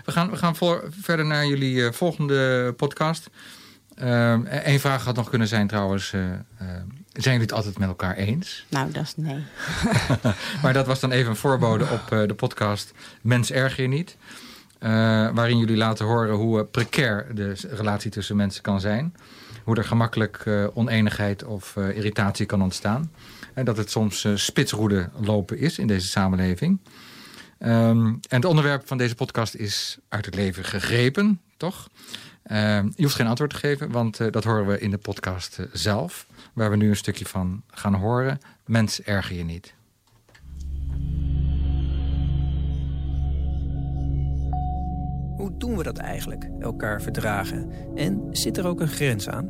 [0.06, 3.30] We gaan, we gaan voor, verder naar jullie volgende podcast.
[4.00, 6.14] Eén vraag had nog kunnen zijn trouwens.
[6.14, 6.40] eh, eh,
[7.14, 8.66] zijn jullie het altijd met elkaar eens?
[8.70, 9.44] Nou, dat is nee.
[10.62, 14.18] Maar dat was dan even een voorbode op eh, de podcast Mens erger je niet.
[14.80, 14.90] Eh,
[15.34, 19.16] waarin jullie laten horen hoe precair de relatie tussen mensen kan zijn.
[19.64, 23.12] Hoe er gemakkelijk oneenigheid of irritatie kan ontstaan.
[23.54, 26.80] En dat het soms spitsroede lopen is in deze samenleving.
[27.60, 31.90] Ehm, en het onderwerp van deze podcast is uit het leven gegrepen, toch?
[32.48, 35.60] Ehm, je hoeft geen antwoord te geven, want eh, dat horen we in de podcast
[35.60, 36.28] eh, zelf.
[36.54, 38.40] Waar we nu een stukje van gaan horen.
[38.66, 39.74] Mens erger je niet.
[45.38, 47.72] Hoe doen we dat eigenlijk, elkaar verdragen?
[47.96, 49.50] En zit er ook een grens aan?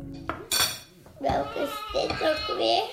[1.18, 2.84] Welke is dit ook weer?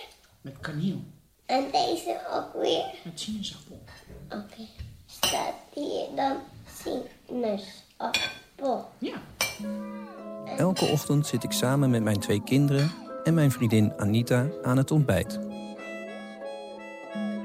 [0.42, 1.04] Met kaneel.
[1.46, 2.86] En deze ook weer?
[3.04, 3.84] Met sinaasappel.
[4.30, 4.68] Oké.
[5.06, 6.38] Staat hier dan
[6.84, 8.44] sinaasappel?
[8.98, 9.22] Ja.
[10.58, 12.92] Elke ochtend zit ik samen met mijn twee kinderen
[13.24, 15.40] en mijn vriendin Anita aan het ontbijt.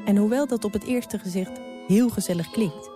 [0.05, 2.91] En hoewel dat op het eerste gezicht heel gezellig klinkt,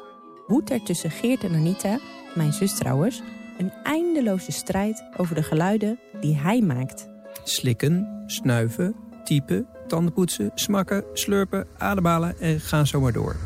[0.47, 1.99] woedt er tussen Geert en Anita,
[2.35, 3.23] mijn zus trouwens,
[3.59, 7.09] een eindeloze strijd over de geluiden die hij maakt.
[7.45, 13.37] Slikken, snuiven, typen, tandenpoetsen, smakken, slurpen, ademhalen en gaan zo maar door.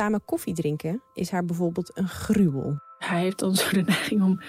[0.00, 2.80] Samen koffie drinken is haar bijvoorbeeld een gruwel.
[2.98, 4.40] Hij heeft dan zo de neiging om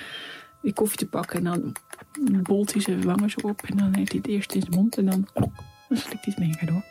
[0.61, 1.37] die koffie te pakken.
[1.37, 3.61] En dan bolt hij zijn wangen zo op.
[3.61, 4.97] En dan heeft hij het eerst in zijn mond.
[4.97, 6.83] En dan, dan slikt hij het meer door.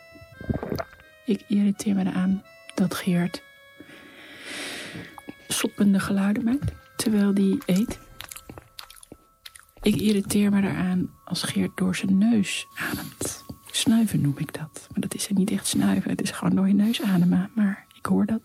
[1.25, 2.43] Ik irriteer me eraan
[2.75, 3.43] dat Geert
[5.47, 7.99] soppende geluiden maakt terwijl die eet.
[9.81, 13.43] Ik irriteer me eraan als Geert door zijn neus ademt.
[13.71, 14.87] Snuiven noem ik dat.
[14.91, 16.09] Maar dat is er niet echt snuiven.
[16.09, 17.51] Het is gewoon door je neus ademen.
[17.55, 18.39] Maar ik hoor dat.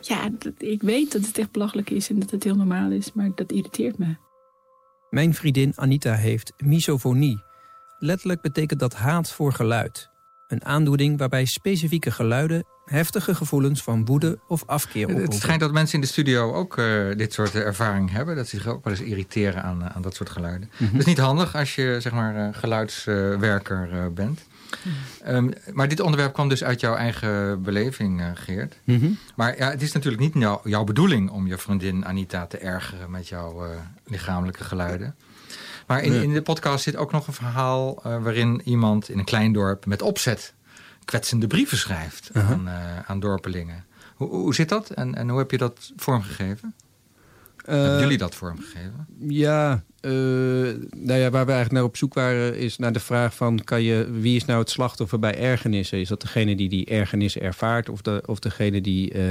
[0.00, 3.12] Ja, ik weet dat het echt belachelijk is en dat het heel normaal is.
[3.12, 4.16] Maar dat irriteert me.
[5.10, 7.42] Mijn vriendin Anita heeft misofonie.
[7.98, 10.10] Letterlijk betekent dat haat voor geluid.
[10.48, 15.38] Een aandoening waarbij specifieke geluiden heftige gevoelens van woede of afkeer Het oproepen.
[15.38, 18.36] schijnt dat mensen in de studio ook eh, dit soort eh, ervaring hebben.
[18.36, 20.70] Dat ze zich ook wel eens irriteren aan, eh, aan dat soort geluiden.
[20.78, 20.90] Mhm.
[20.90, 24.40] Dat is niet handig als je zeg maar eh, geluidswerker eh, bent.
[25.22, 28.76] Ehm, maar dit onderwerp kwam dus uit jouw eigen beleving, eh, Geert.
[28.84, 29.10] Mhm.
[29.34, 33.10] Maar ja, het is natuurlijk niet jou- jouw bedoeling om je vriendin Anita te ergeren
[33.10, 33.70] met jouw eh,
[34.04, 35.14] lichamelijke geluiden.
[35.86, 39.24] Maar in, in de podcast zit ook nog een verhaal eh, waarin iemand in een
[39.24, 40.52] klein dorp met opzet
[41.04, 42.68] kwetsende brieven schrijft aan,
[43.06, 43.84] aan dorpelingen.
[44.14, 46.74] Hoe, hoe zit dat en, en hoe heb je dat vormgegeven?
[47.64, 49.06] Hebben Eh, jullie dat vormgegeven?
[49.28, 53.34] Ja, eh, nou ja, waar we eigenlijk naar op zoek waren is naar de vraag
[53.34, 53.64] van...
[53.64, 55.98] Kan je, wie is nou het slachtoffer bij ergernissen?
[55.98, 57.88] Is dat degene die die ergernissen ervaart...
[57.88, 59.22] of, de, of degene die eh,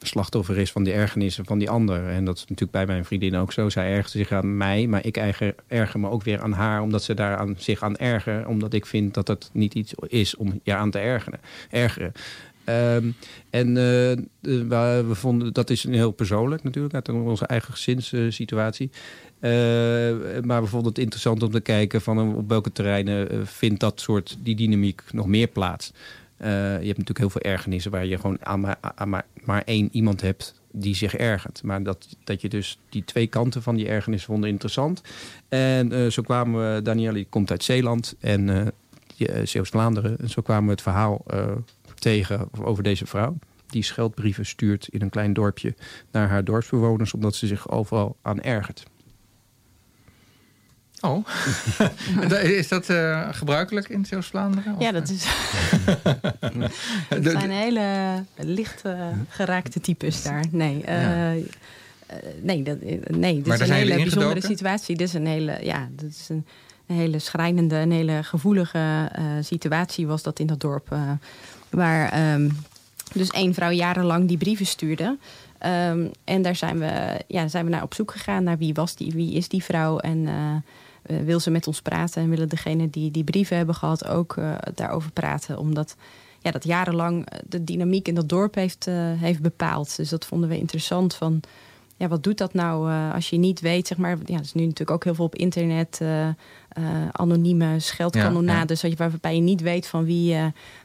[0.00, 2.08] slachtoffer is van die ergernissen van die ander?
[2.08, 3.68] En dat is natuurlijk bij mijn vriendin ook zo.
[3.68, 6.82] Zij ergert zich aan mij, maar ik erger, erger me ook weer aan haar...
[6.82, 8.46] omdat ze daar aan, zich aan ergeren.
[8.46, 11.40] Omdat ik vind dat het niet iets is om je aan te ergeren.
[11.70, 12.12] ergeren.
[12.64, 13.10] Ehm,
[13.50, 14.18] en eh, eh,
[15.06, 18.90] we vonden, dat is heel persoonlijk natuurlijk, uit onze eigen gezinssituatie.
[19.40, 19.50] Eh,
[20.42, 24.36] maar we vonden het interessant om te kijken van op welke terreinen vindt dat soort
[24.40, 25.92] die dynamiek nog meer plaats.
[26.38, 26.46] Je
[26.90, 30.54] hebt natuurlijk heel veel ergernissen waar je gewoon aan maar, maar, maar één iemand hebt
[30.72, 31.62] die zich ergert.
[31.62, 35.02] Maar dat, dat je dus die twee kanten van die ergernis vonden interessant.
[35.48, 38.72] En zo kwamen we, Danielle komt uit Zeeland en
[39.16, 40.18] eh, Zeeuws-Vlaanderen.
[40.18, 41.24] En zo kwamen we het verhaal
[42.04, 43.38] tegen over deze vrouw.
[43.66, 45.74] Die scheldbrieven stuurt in een klein dorpje
[46.10, 47.14] naar haar dorpsbewoners...
[47.14, 48.84] omdat ze zich overal aan ergert.
[51.00, 51.26] Oh,
[52.60, 54.76] is dat eh, gebruikelijk in Zeeuws-Vlaanderen?
[54.78, 55.24] Ja, dat is.
[57.08, 57.86] Het zijn hele
[58.36, 60.44] licht eh, geraakte types daar.
[60.50, 61.34] Nee, eh, Ja.
[62.06, 64.96] eh, nee, dat, nee dit Maar is daar een zijn hele bijzondere situatie.
[64.96, 66.46] Dit is een hele, ja, dit is een,
[66.86, 70.96] een hele schrijnende, een hele gevoelige eh, situatie was dat in dat dorp.
[71.74, 72.48] Waar ehm,
[73.12, 75.16] dus één vrouw jarenlang die brieven stuurde.
[75.58, 78.94] Ehm, en daar zijn we, ja, zijn we naar op zoek gegaan naar wie was
[78.94, 80.54] die, wie is die vrouw en eh,
[81.02, 84.36] eh, wil ze met ons praten en willen degene die die brieven hebben gehad ook
[84.36, 85.96] eh, daarover praten, omdat
[86.40, 88.84] ja, dat jarenlang de dynamiek in dat dorp heeft,
[89.18, 89.96] heeft bepaald.
[89.96, 91.40] Dus dat vonden we interessant van
[91.96, 94.52] ja, wat doet dat nou eh, als je niet weet, zeg maar, ja, er is
[94.52, 96.34] nu natuurlijk ook heel veel op internet, eh, eh,
[97.12, 100.36] anonieme scheldkanonades, ja, waarbij je niet weet van wie,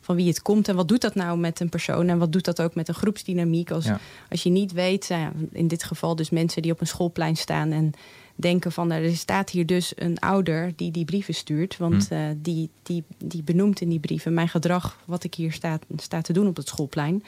[0.02, 0.68] van wie het komt.
[0.68, 2.08] En wat doet dat nou met een persoon?
[2.08, 3.72] En wat doet dat ook met een groepsdynamiek?
[3.72, 4.00] Als, Ja.
[4.30, 7.38] als je niet weet, nou ja, in dit geval dus mensen die op een schoolplein
[7.38, 7.92] staan en
[8.36, 12.34] denken van nou, er staat hier dus een ouder die die brieven stuurt, want Hm.
[12.38, 16.34] die, die, die benoemt in die brieven mijn gedrag, wat ik hier sta, sta te
[16.34, 17.24] doen op het schoolplein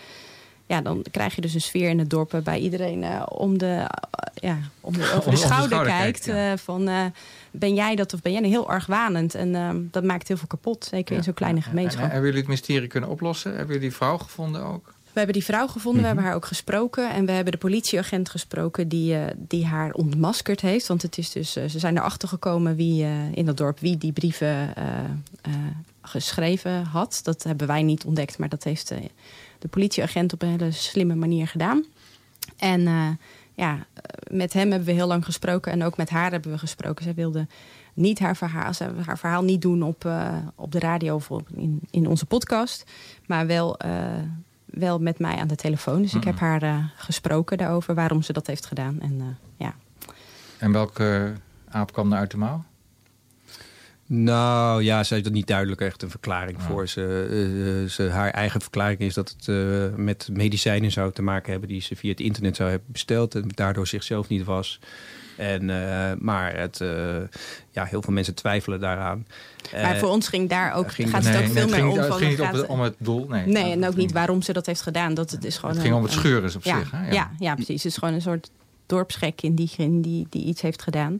[0.71, 3.65] ja, dan krijg je dus een sfeer in het dorp waarbij iedereen eh, om de,
[3.65, 6.23] eh, ja, om de, over Om de de schouder, kijkt.
[6.23, 6.27] kijkt,
[6.59, 6.89] eh, van
[7.51, 8.41] ben jij dat of ben jij?
[8.41, 9.35] Heel argwanend.
[9.35, 10.87] En eh, dat maakt heel veel kapot.
[10.89, 12.03] Zeker in zo'n kleine gemeenschap.
[12.03, 13.49] En, hebben jullie het mysterie kunnen oplossen?
[13.49, 14.93] Hebben jullie die vrouw gevonden ook?
[15.03, 17.11] We hebben die vrouw gevonden, we hebben haar ook gesproken.
[17.11, 20.87] En we hebben de politieagent gesproken die, die haar ontmaskerd heeft.
[20.87, 24.73] Want het is dus, ze zijn erachter gekomen wie in dat dorp wie die brieven
[26.01, 27.19] geschreven had.
[27.23, 28.91] Dat hebben wij niet ontdekt, maar dat heeft
[29.61, 31.85] de politieagent op een hele slimme manier gedaan.
[32.57, 33.07] En eh,
[33.53, 33.85] ja,
[34.31, 37.03] met hem hebben we heel lang gesproken en ook met haar hebben we gesproken.
[37.03, 37.47] Zij wilde
[37.93, 41.31] niet haar verhaal, zij wilde haar verhaal niet doen op, eh, op de radio of
[41.31, 42.91] op- in, in onze podcast,
[43.25, 43.91] maar wel, eh,
[44.65, 46.01] wel met mij aan de telefoon.
[46.01, 48.99] Dus ik heb haar eh, gesproken daarover waarom ze dat heeft gedaan.
[49.01, 49.73] En ja,
[50.57, 51.33] En welke
[51.69, 52.63] aap kwam er uit de mouw?
[54.13, 56.87] Nou ja, ze heeft er niet duidelijk echt een verklaring voor.
[56.87, 57.27] Ze,
[57.83, 61.69] eh, ze, haar eigen verklaring is dat het eh, met medicijnen zou te maken hebben...
[61.69, 63.35] die ze via het internet zou hebben besteld...
[63.35, 64.79] en daardoor zichzelf niet was.
[65.37, 67.15] En, eh, maar het, eh,
[67.69, 69.27] ja, heel veel mensen twijfelen daaraan.
[69.73, 71.79] maar voor ons ging daar ook, ging- gaat het Nee, ook nee, veel het meer
[71.79, 73.25] ging, om het ging niet gaat- het, om het doel.
[73.27, 75.13] Nee, Nee, en ook niet waarom ze dat heeft gedaan.
[75.13, 77.05] Dat het is gewoon Het ging een- om het scheuren op ja, zich, hè?
[77.07, 77.13] Ja.
[77.13, 77.31] Ja.
[77.39, 77.83] Ja, precies.
[77.83, 78.49] Het is gewoon een soort
[78.85, 81.17] dorpsgek in die, in die, die iets heeft gedaan.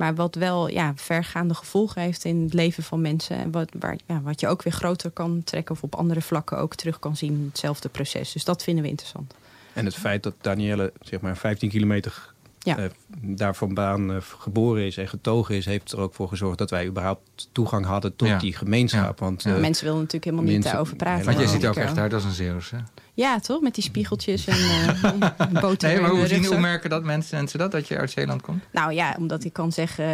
[0.00, 3.36] Maar wat wel ja, vergaande gevolgen heeft in het leven van mensen.
[3.36, 6.58] En wat, waar, ja, wat je ook weer groter kan trekken of op andere vlakken
[6.58, 7.46] ook terug kan zien.
[7.48, 8.32] Hetzelfde proces.
[8.32, 9.34] Dus dat vinden we interessant.
[9.72, 12.76] En het feit dat Danielle zeg maar 15 kilometer Ja.
[12.78, 12.84] eh,
[13.20, 16.86] daar vandaan eh, geboren is en getogen is, heeft er ook voor gezorgd dat wij
[16.86, 18.38] überhaupt toegang hadden tot Ja.
[18.38, 19.18] die gemeenschap.
[19.18, 19.24] Ja.
[19.24, 19.54] Want Ja.
[19.54, 21.24] eh, Mensen willen natuurlijk helemaal niet daarover praten.
[21.24, 22.78] Want jij ziet er ook echt uit als een Zeeuws, hè?
[23.14, 23.60] Ja, toch?
[23.60, 27.58] Met die spiegeltjes en eh boter Nee, maar hoe, zien, hoe merken dat mensen, mensen
[27.58, 28.62] dat, dat je uit Zeeland komt?
[28.72, 30.04] Nou ja, omdat ik kan zeggen,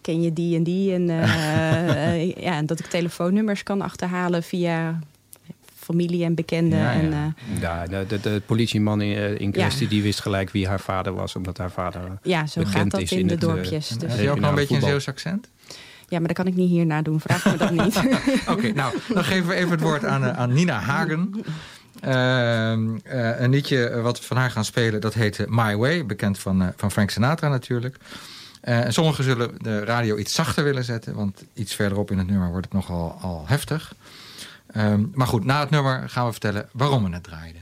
[0.00, 0.92] ken je die en die.
[0.92, 1.06] En
[2.46, 4.98] ja, en dat ik telefoonnummers kan achterhalen via
[5.82, 6.78] familie en bekenden.
[6.78, 7.00] Ja, ja.
[7.00, 10.68] En, eh, Ja, de, de, de politieman in, eh, in kwestie die wist gelijk wie
[10.68, 13.42] haar vader was, omdat haar vader Ja, zo bekend gaat dat is in de het,
[13.42, 13.88] eh, dorpjes.
[13.88, 14.80] Dus- Heb je ook nog een beetje een.
[14.82, 15.48] Zeeuws accent?
[16.08, 17.20] ja, maar dat kan ik niet hier nadoen.
[17.20, 17.96] Vraag me dat niet.
[18.54, 21.30] Oké, nou, dan geven we even het woord aan, aan Nina Hagen.
[22.00, 26.06] Ehm, eh, een liedje wat we van haar gaan spelen, dat heet My Way.
[26.06, 27.96] Bekend van, van Frank Sinatra natuurlijk.
[28.60, 31.14] Eh, en sommigen zullen de radio iets zachter willen zetten...
[31.14, 33.94] want iets verderop in het nummer wordt het nogal al heftig.
[34.72, 37.61] Ehm, maar goed, na het nummer gaan we vertellen waarom we het draaiden.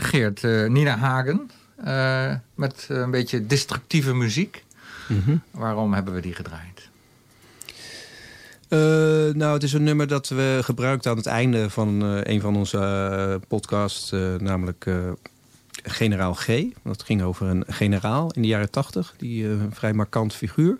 [0.00, 1.50] Geert, eh, Nina Hagen.
[1.76, 4.64] eh, met eh, een beetje destructieve muziek.
[5.08, 5.36] Mhm.
[5.50, 6.88] Waarom hebben we die gedraaid?
[9.36, 13.40] Nou, het is een nummer dat we gebruikten aan het einde van een van onze
[13.48, 14.86] podcasts, namelijk
[15.82, 16.46] Generaal G.
[16.82, 20.78] Dat ging over een generaal in de jaren tachtig, die een vrij markant figuur.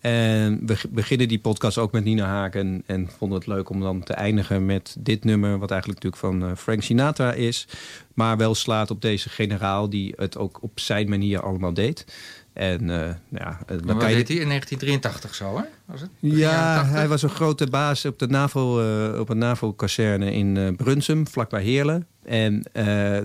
[0.00, 4.02] En we beginnen die podcast ook met Nina Hagen en vonden het leuk om dan
[4.02, 7.68] te eindigen met dit nummer, wat eigenlijk natuurlijk van eh, Frank Sinatra is,
[8.14, 12.04] maar wel slaat op deze generaal die het ook op zijn manier allemaal deed.
[12.52, 12.96] En eh,
[13.28, 15.62] nou ja, eh, Wat je deed hij in 1983 zo, hè?
[15.84, 16.10] Was het?
[16.18, 16.94] Ja, 80?
[16.94, 18.72] hij was een grote baas op, de NAVO,
[19.18, 22.06] op een NAVO-kazerne in eh, Brunsum, vlakbij Heerlen.
[22.22, 22.62] En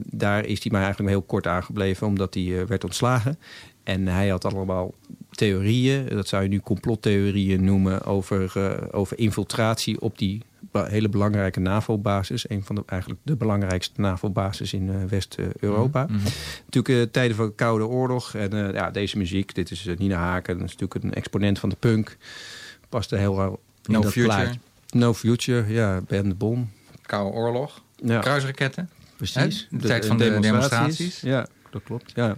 [0.06, 3.40] daar is hij maar eigenlijk heel kort aangebleven, omdat hij werd ontslagen.
[3.84, 4.94] En hij had allemaal
[5.36, 11.60] theorieën, dat zou je nu complottheorieën noemen, over, eh, over infiltratie op die hele belangrijke
[11.60, 12.50] NAVO-basis.
[12.50, 16.04] Een van de eigenlijk de belangrijkste NAVO-basis in eh, West-Europa.
[16.04, 16.24] Mhm.
[16.66, 18.34] Natuurlijk eh, tijden van de Koude Oorlog.
[18.36, 20.58] En ja, deze muziek, dit is Nina Haken.
[20.58, 22.18] Dat is natuurlijk een exponent van de punk.
[22.90, 24.54] Past er heel wel in No dat Future.
[24.90, 26.72] No Future, ja, Ben de Bom.
[27.02, 27.84] Koude Oorlog.
[27.96, 28.20] Ja.
[28.20, 28.90] Kruisraketten.
[29.16, 29.68] Precies.
[29.70, 29.78] Hè?
[29.78, 31.22] De tijd van de demonstraties.
[31.22, 32.12] Ja, dat klopt.
[32.16, 32.38] Ja.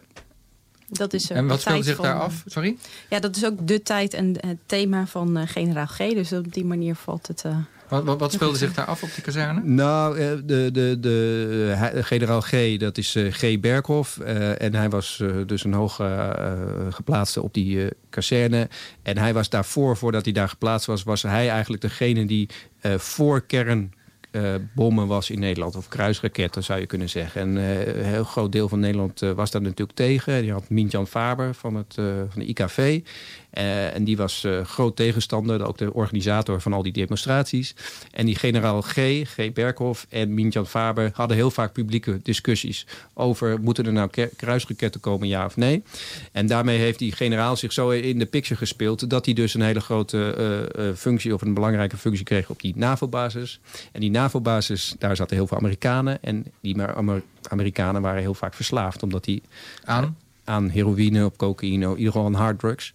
[0.90, 2.44] Dat is, eh, En wat speelde zich daar af?
[2.46, 2.78] Sorry?
[3.10, 5.98] Ja, dat is ook de tijd en het thema van eh, generaal G.
[5.98, 7.42] Dus op die manier valt het...
[7.46, 7.58] eh,
[7.88, 9.62] Wat, wat, wat speelde zich daar af op die kazerne?
[9.64, 13.60] Nou, eh, de, de, de, generaal G, dat is eh, G.
[13.60, 14.18] Berghoff.
[14.18, 16.54] eh, en hij was eh, dus een hoog eh, eh,
[16.90, 18.70] geplaatste op die eh, kazerne.
[19.04, 21.04] En hij was daarvoor, voordat hij daar geplaatst was...
[21.04, 23.94] was hij eigenlijk degene die eh, voor kern...
[24.32, 27.42] eh, bommen was in Nederland, of kruisraketten zou je kunnen zeggen.
[27.42, 30.42] En eh, een heel groot deel van Nederland eh, was daar natuurlijk tegen.
[30.42, 31.94] Die had Mintjan Faber van, het,
[32.30, 33.02] van de IKV.
[33.58, 37.76] Eh, en die was eh, groot tegenstander, ook de organisator van al die demonstraties.
[38.12, 38.94] En die generaal G,
[39.24, 39.54] G.
[39.54, 45.02] Berghoff en Mintjan Faber hadden heel vaak publieke discussies over moeten er nou ke- kruisraketten
[45.02, 45.84] komen, ja of nee.
[46.32, 49.62] En daarmee heeft die generaal zich zo in de picture gespeeld dat hij dus een
[49.62, 50.32] hele grote
[50.76, 53.60] eh, functie of een belangrijke functie kreeg op die NAVO-basis.
[53.92, 56.24] En die NAVO-basis, daar zaten heel veel Amerikanen.
[56.24, 59.42] En die Amer- Amerikanen waren heel vaak verslaafd, omdat die
[59.86, 62.94] aan, aan heroïne, op cocaïne, in ieder geval aan harddrugs.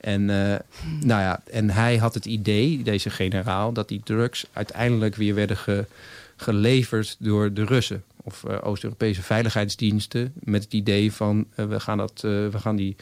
[0.00, 0.58] En, eh,
[1.04, 5.56] nou ja, en hij had het idee, deze generaal, dat die drugs uiteindelijk weer werden
[5.56, 5.84] ge-
[6.36, 10.32] geleverd door de Russen of eh, Oost-Europese veiligheidsdiensten.
[10.40, 12.96] Met het idee van eh, we gaan dat, we gaan die.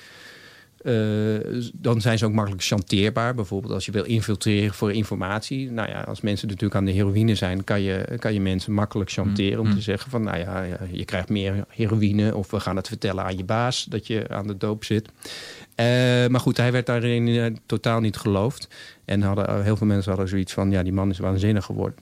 [1.73, 3.35] dan zijn ze ook makkelijk chanteerbaar.
[3.35, 5.71] Bijvoorbeeld als je wil infiltreren voor informatie.
[5.71, 9.11] Nou ja, als mensen natuurlijk aan de heroïne zijn, kan je, kan je mensen makkelijk
[9.11, 9.75] chanteren om Mm.
[9.75, 12.37] te zeggen van nou ja, ja, je krijgt meer heroïne.
[12.37, 15.09] Of we gaan het vertellen aan je baas dat je aan de doop zit.
[15.77, 15.85] Eh,
[16.27, 18.69] maar goed, hij werd daarin eh, totaal niet geloofd.
[19.05, 21.99] En hadden, eh, heel veel mensen hadden zoiets van, ja, die man is waanzinnig geworden.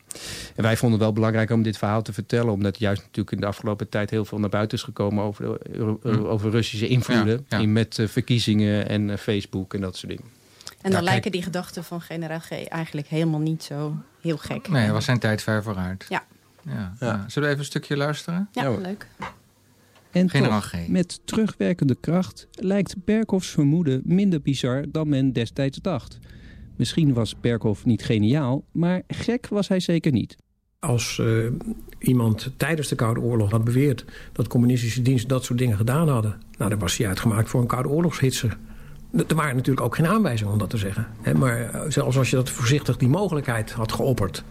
[0.55, 2.53] En wij vonden het wel belangrijk om dit verhaal te vertellen.
[2.53, 5.97] Omdat juist natuurlijk in de afgelopen tijd heel veel naar buiten is gekomen over, de,
[6.03, 6.09] Hm.
[6.25, 7.45] over Russische invloeden.
[7.49, 7.63] Ja, ja.
[7.63, 10.31] In, met verkiezingen en Facebook en dat soort dingen.
[10.83, 11.35] en dan Ja, lijken kijk.
[11.35, 14.69] die gedachten van generaal G eigenlijk helemaal niet zo heel gek.
[14.69, 16.07] Nee, hij was zijn tijd ver vooruit.
[16.09, 16.25] Ja.
[16.63, 17.25] Ja, ja.
[17.27, 18.49] Zullen we even een stukje luisteren?
[18.53, 19.07] Ja, leuk.
[20.15, 26.19] En toch, met terugwerkende kracht lijkt Berghoffs vermoeden minder bizar dan men destijds dacht.
[26.77, 30.37] Misschien was Berghoff niet geniaal, maar gek was hij zeker niet.
[30.79, 31.27] Als eh,
[31.99, 36.41] iemand tijdens de Koude Oorlog had beweerd dat communistische diensten dat soort dingen gedaan hadden,
[36.59, 38.57] nou, dan was hij uitgemaakt voor een Koude Oorlogshitser.
[39.29, 41.07] Er waren natuurlijk ook geen aanwijzingen om dat te zeggen.
[41.21, 44.45] Hè, maar eh, zelfs als je dat voorzichtig die mogelijkheid had geopperd,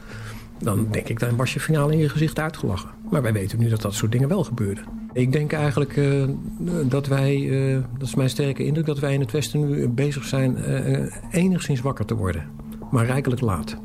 [0.60, 2.90] dan denk ik, dan was je finaal in je gezicht uitgelachen.
[3.10, 4.84] Maar wij weten nu dat dat soort dingen wel gebeurden.
[5.14, 6.24] Ik denk eigenlijk eh,
[6.86, 10.24] dat wij, eh, dat is mijn sterke indruk, dat wij in het Westen nu bezig
[10.26, 12.44] zijn eh, enigszins wakker te worden.
[12.92, 13.78] Maar rijkelijk laat.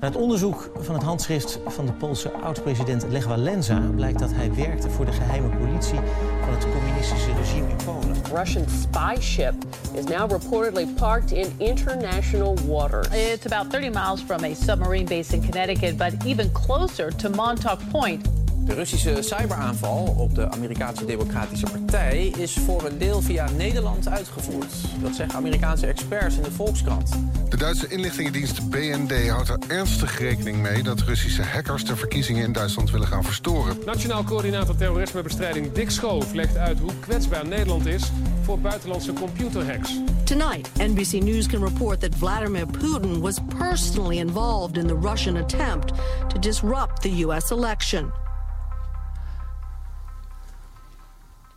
[0.00, 4.90] Uit onderzoek van het handschrift van de Poolse oud-president Lech Walenza blijkt dat hij werkte
[4.90, 5.98] voor de geheime politie
[6.44, 8.16] van het communistische regime in Polen.
[8.34, 9.54] Russian spy ship
[9.94, 13.08] is now reportedly parked in international waters.
[13.08, 17.78] It's about 30 miles from a submarine base in Connecticut, but even closer to Montauk
[17.90, 18.39] Point.
[18.64, 24.72] De Russische cyberaanval op de Amerikaanse Democratische Partij is voor een deel via Nederland uitgevoerd.
[25.02, 27.10] Dat zeggen Amerikaanse experts in de Volkskrant.
[27.48, 32.52] De Duitse inlichtingendienst BND houdt er ernstig rekening mee dat Russische hackers de verkiezingen in
[32.52, 33.76] Duitsland willen gaan verstoren.
[33.86, 38.10] Nationaal coördinator terrorismebestrijding Dick Schoof legt uit hoe kwetsbaar Nederland is
[38.42, 40.00] voor buitenlandse computerhacks.
[40.24, 45.92] Tonight, NBC News can report that Vladimir Putin was personally involved in the Russian attempt
[46.28, 47.50] to disrupt the U.S.
[47.50, 48.12] election.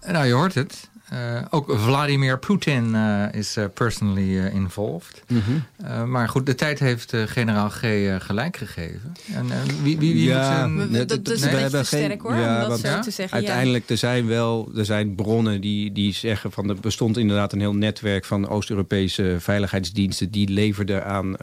[0.07, 0.91] Nou, je hoort het.
[1.09, 5.23] Eh, ook Vladimir Poetin eh, is eh, personally involved.
[5.27, 5.39] Mhm.
[5.83, 7.79] Eh, maar goed, de tijd heeft eh, generaal G
[8.19, 9.13] gelijk gegeven.
[9.33, 9.45] En
[9.83, 10.75] wie, wie, wie moet zijn...
[10.75, 12.37] nee, dat dat- is een we beetje hebben sterk, hoor, om
[12.69, 13.29] dat te zeggen, ja.
[13.45, 17.59] Uiteindelijk, er zijn wel er zijn bronnen die, die zeggen van er bestond inderdaad een
[17.59, 21.39] heel netwerk van Oost-Europese veiligheidsdiensten die leverden aan,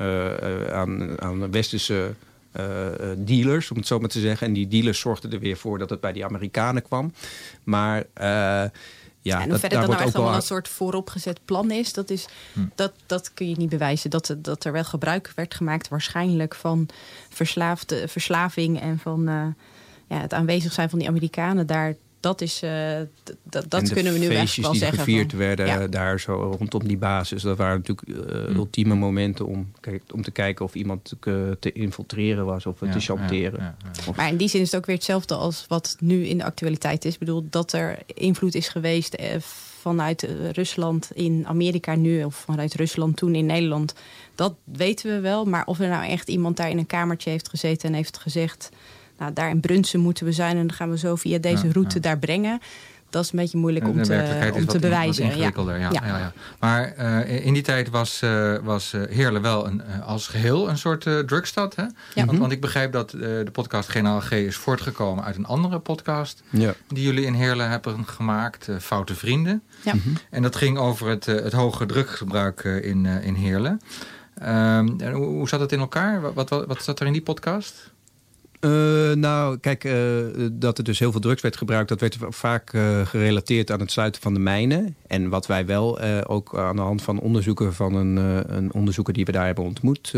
[0.72, 2.12] aan, aan westerse
[2.52, 4.46] eh, eh, dealers, om het zo maar te zeggen.
[4.46, 7.12] En die dealers zorgden er weer voor dat het bij die Amerikanen kwam.
[7.64, 8.26] Maar eh,
[9.22, 11.70] ja, en dat, hoe verder daar dat nou wordt echt allemaal een soort vooropgezet plan
[11.70, 12.60] is, dat, is Hm.
[12.74, 14.10] dat, dat kun je niet bewijzen.
[14.10, 16.88] Dat, dat er wel gebruik werd gemaakt waarschijnlijk van
[17.28, 19.22] verslaafde, verslaving en van
[20.08, 21.94] ja, het aanwezig zijn van die Amerikanen daar.
[22.20, 22.96] Dat, is, eh,
[23.42, 24.98] dat, dat kunnen we nu echt feestjes wel die zeggen.
[24.98, 25.86] gevierd van- werden Ja.
[25.86, 27.42] daar zo rondom die basis.
[27.42, 31.72] Dat waren natuurlijk eh, ultieme momenten om, kijk, om te kijken of iemand eh, te
[31.72, 33.76] infiltreren was of Ja, te chanteren.
[34.08, 36.44] Of- Maar in die zin is het ook weer hetzelfde als wat nu in de
[36.44, 37.12] actualiteit is.
[37.12, 39.28] Ik bedoel, dat er invloed is geweest eh,
[39.80, 42.24] vanuit eh, Rusland in Amerika nu...
[42.24, 43.94] of vanuit Rusland toen in Nederland,
[44.34, 45.44] dat weten we wel.
[45.44, 48.70] Maar of er nou echt iemand daar in een kamertje heeft gezeten en heeft gezegd...
[49.20, 51.72] nou, daar in Brunsen moeten we zijn en dan gaan we zo via deze Ja,
[51.72, 52.00] route ja.
[52.00, 52.60] daar brengen...
[53.10, 55.24] Dat is een beetje moeilijk om te, om te bewijzen.
[55.24, 55.90] Wat ingewikkelder, ja.
[55.92, 56.06] Ja.
[56.06, 56.18] ja.
[56.18, 60.68] ja, Maar eh, in die tijd was, eh was eh, Heerlen wel een, als geheel
[60.68, 61.76] een soort drugstad.
[61.76, 61.84] Hè?
[62.24, 65.78] Want, want ik begrijp dat eh, de podcast Generaal G is voortgekomen uit een andere
[65.78, 66.42] podcast...
[66.50, 66.74] Ja.
[66.88, 69.62] die jullie in Heerlen hebben gemaakt, Foute Vrienden.
[69.84, 69.92] Ja.
[70.30, 73.80] En dat ging over het, het hoge druggebruik in, in Heerlen.
[74.34, 76.20] Ehm, en hoe, hoe zat het in elkaar?
[76.20, 77.89] Wat, wat, wat zat er in die podcast?
[78.60, 79.94] Eh, nou, kijk, eh,
[80.52, 81.88] dat er dus heel veel drugs werd gebruikt...
[81.88, 84.96] dat werd vaak eh, gerelateerd aan het sluiten van de mijnen.
[85.06, 87.74] En wat wij wel ook aan de hand van onderzoeken...
[87.74, 88.16] van een,
[88.56, 90.12] een onderzoeker die we daar hebben ontmoet...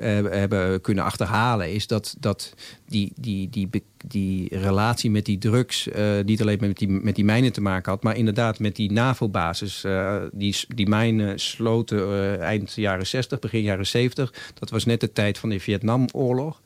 [0.00, 1.72] hebben, kunnen achterhalen...
[1.72, 2.54] is dat, dat
[2.88, 3.68] die, die, die,
[4.06, 5.88] die relatie met die drugs...
[6.24, 8.02] niet alleen met die, met die mijnen te maken had...
[8.02, 9.84] maar inderdaad met die NAVO-basis.
[10.32, 14.32] die, die mijnen sloten eind jaren 60, begin jaren 70.
[14.54, 16.60] Dat was net de tijd van de Vietnamoorlog.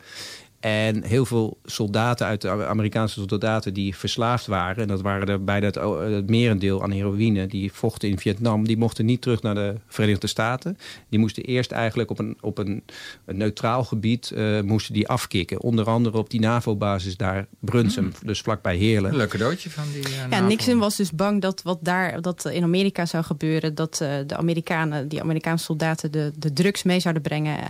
[0.65, 4.83] En heel veel soldaten uit de Amerikaanse soldaten die verslaafd waren...
[4.83, 5.75] en dat waren er bijna het,
[6.15, 7.47] het merendeel aan heroïne...
[7.47, 10.79] die vochten in Vietnam, die mochten niet terug naar de Verenigde Staten.
[11.09, 12.83] Die moesten eerst eigenlijk op een, op een,
[13.25, 15.61] een neutraal gebied eh, moesten die afkicken.
[15.61, 19.11] Onder andere op die NAVO-basis daar, Brunsum, dus vlakbij Heerlen.
[19.11, 22.45] Een leuk cadeautje van die uh, Ja, Nixon was dus bang dat wat daar dat
[22.45, 27.01] in Amerika zou gebeuren, dat eh, de Amerikanen, die Amerikaanse soldaten, de, de drugs mee
[27.01, 27.69] zouden brengen eh,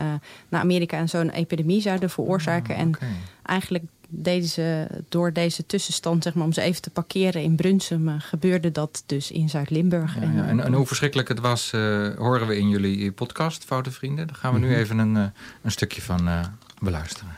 [0.49, 2.83] naar Amerika en zo'n epidemie zouden veroorzaken.
[2.93, 2.99] En
[3.43, 8.09] eigenlijk deden ze door deze tussenstand, zeg maar, om ze even te parkeren in Brunsum,
[8.09, 10.15] eh, gebeurde dat dus in Zuid-Limburg.
[10.15, 10.45] Ja, ja.
[10.47, 11.81] En, en hoe verschrikkelijk het was, eh,
[12.17, 14.27] horen we in jullie podcast, Foute Vrienden.
[14.27, 14.79] Daar gaan we nu Mhm.
[14.79, 15.25] even een, eh,
[15.63, 16.41] een stukje van eh,
[16.83, 17.33] beluisteren.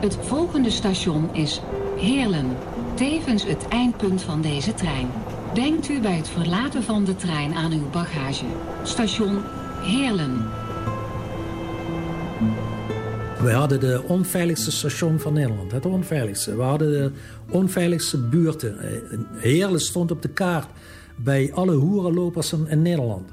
[0.00, 1.60] Het volgende station is
[1.96, 2.56] Heerlen,
[2.94, 5.08] tevens het eindpunt van deze trein.
[5.58, 8.44] Denkt u bij het verlaten van de trein aan uw bagage.
[8.82, 9.42] Station
[9.80, 10.36] Heerlen.
[13.40, 15.72] We hadden de onveiligste station van Nederland.
[15.72, 16.56] Het onveiligste.
[16.56, 17.12] We hadden de
[17.50, 18.78] onveiligste buurten.
[18.78, 20.70] Eh, Heerlen stond op de kaart
[21.16, 23.30] bij alle hoerenlopers in in Nederland.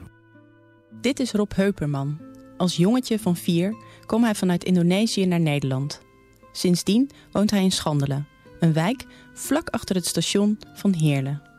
[1.01, 2.19] Dit is Rob Heuperman.
[2.57, 6.01] Als jongetje van vier kwam hij vanuit Indonesië naar Nederland.
[6.51, 8.27] Sindsdien woont hij in Schandelen,
[8.59, 11.53] een wijk vlak achter het station van Heerlen.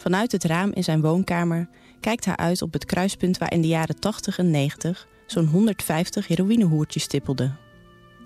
[0.00, 1.68] Vanuit het raam in zijn woonkamer
[2.00, 6.26] kijkt hij uit op het kruispunt waar in de jaren 80 en 90 zo'n 150
[6.26, 7.58] heroïnehoertjes stippelden.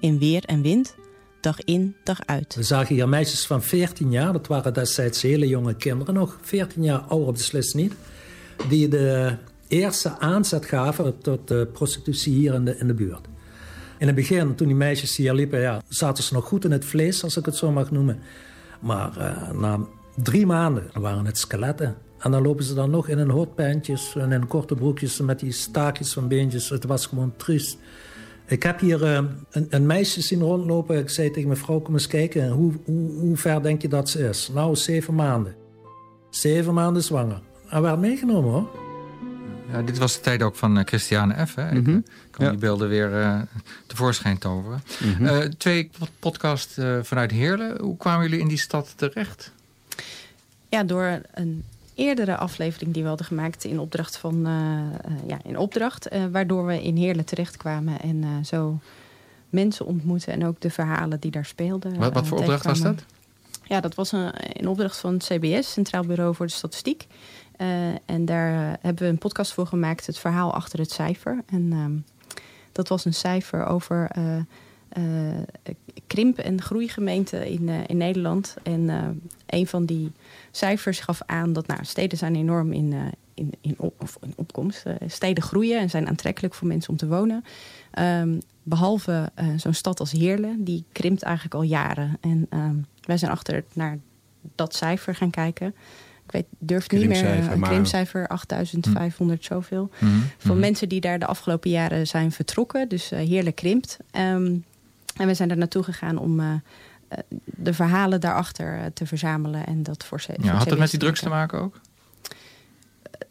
[0.01, 0.95] In weer en wind,
[1.41, 2.55] dag in, dag uit.
[2.55, 6.83] We zagen hier meisjes van 14 jaar, dat waren destijds hele jonge kinderen nog, 14
[6.83, 7.93] jaar ouder beslist niet,
[8.69, 9.37] die de
[9.69, 13.27] eerste aanzet gaven tot de prostitutie hier in de, buurt.
[13.99, 16.85] In het begin, toen die meisjes hier liepen, ja, zaten ze nog goed in het
[16.85, 18.19] vlees, als ik het zo mag noemen.
[18.81, 19.79] Maar eh, na
[20.23, 21.97] drie maanden waren het skeletten.
[22.19, 25.53] En dan lopen ze dan nog in hun hotpantjes en in korte broekjes met die
[25.53, 26.69] staakjes van beentjes.
[26.69, 27.79] Het was gewoon triest.
[28.47, 30.99] Ik heb hier eh, een, een meisje zien rondlopen.
[30.99, 32.51] Ik zei tegen mijn vrouw, kom eens kijken.
[32.51, 34.51] Hoe, hoe, hoe ver denk je dat ze is?
[34.55, 35.55] Nou, zeven maanden.
[36.31, 37.41] Zeven maanden zwanger.
[37.69, 38.69] En werd meegenomen hoor.
[39.73, 41.55] Ja, dit was de tijd ook van eh, Christiane F.
[41.55, 41.71] Hè?
[41.71, 41.91] Ik Mhm.
[41.97, 42.51] eh, kan Ja.
[42.51, 43.47] die beelden weer
[43.87, 44.83] tevoorschijn toveren.
[45.05, 45.25] Mhm.
[45.27, 47.81] Eh, twee pod- podcast eh, vanuit Heerlen.
[47.81, 49.53] Hoe kwamen jullie in die stad terecht?
[50.75, 51.65] Ja, door een
[51.95, 56.25] eerdere aflevering die we hadden gemaakt in opdracht van eh, eh, ja, in opdracht, eh,
[56.33, 58.79] waardoor we in Heerlen terechtkwamen en zo
[59.51, 61.99] mensen ontmoeten en ook de verhalen die daar speelden.
[61.99, 63.05] Wat, wat voor opdracht was dat?
[63.65, 67.07] Ja, dat was een, een opdracht van het CBS, Centraal Bureau voor de Statistiek.
[68.07, 71.43] En daar hebben we een podcast voor gemaakt, het verhaal achter het cijfer.
[71.47, 71.93] En ehm,
[72.73, 74.11] dat was een cijfer over
[76.07, 78.57] krimp- en groeigemeenten in, eh, in Nederland.
[78.63, 79.03] En eh,
[79.47, 80.13] een van die
[80.51, 83.01] cijfers gaf aan dat nou, steden zijn enorm in, eh,
[83.35, 84.87] in, in, op, of in opkomst.
[84.87, 87.45] Eh, steden groeien en zijn aantrekkelijk voor mensen om te wonen.
[87.91, 92.17] Ehm, behalve eh, zo'n stad als Heerlen, die krimpt eigenlijk al jaren.
[92.21, 93.99] En ehm, wij zijn achter naar
[94.55, 95.75] dat cijfer gaan kijken.
[96.27, 99.91] Ik weet, durf niet meer een maar- krimcijfer 8500 zoveel.
[99.99, 100.61] Mhm, Voor mhm.
[100.61, 102.89] mensen die daar de afgelopen jaren zijn vertrokken.
[102.89, 103.97] Dus eh Heerlen krimpt.
[104.11, 104.57] Ehm,
[105.15, 106.53] en we zijn er naartoe gegaan om eh,
[107.09, 109.67] eh, de verhalen daarachter eh, te verzamelen.
[109.67, 110.33] En dat voor ze.
[110.41, 111.81] Ja, had het CBS met die drugs te maken ook?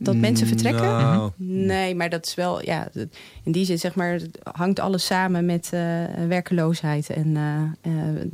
[0.05, 0.83] Dat mensen vertrekken?
[0.83, 1.31] Nou.
[1.37, 2.87] Nee, maar dat is wel, ja,
[3.43, 4.19] in die zin zeg maar,
[4.51, 5.79] hangt alles samen met eh,
[6.27, 8.27] werkeloosheid en eh, eh,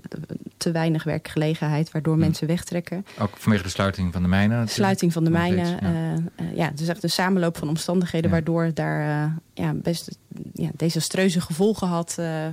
[0.58, 3.06] te weinig werkgelegenheid, waardoor mensen wegtrekken.
[3.20, 4.50] Ook vanwege de sluiting van de mijnen?
[4.50, 4.78] natuurlijk.
[4.78, 5.68] Sluiting van de mijnen.
[5.82, 6.14] ja.
[6.54, 8.32] ja, het is echt een samenloop van omstandigheden...
[8.32, 10.18] waardoor daar ja, best
[10.54, 12.48] ja, desastreuze gevolgen had eh,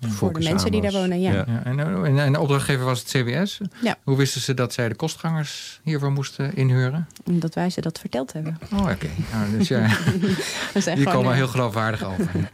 [0.00, 1.20] voor, eh, voor de mensen die daar wonen.
[1.20, 1.32] Ja.
[1.32, 3.60] Ja, en, en, en de opdrachtgever was het CBS.
[3.82, 3.96] Ja.
[4.04, 7.08] Hoe wisten ze dat zij de kostgangers hiervoor moesten inhuren?
[7.24, 8.58] Omdat wij ze dat verteld hebben.
[8.72, 9.08] Oh, oké.
[9.32, 9.88] Nou, dus ja,
[10.94, 12.30] die komen eh, heel geloofwaardig over.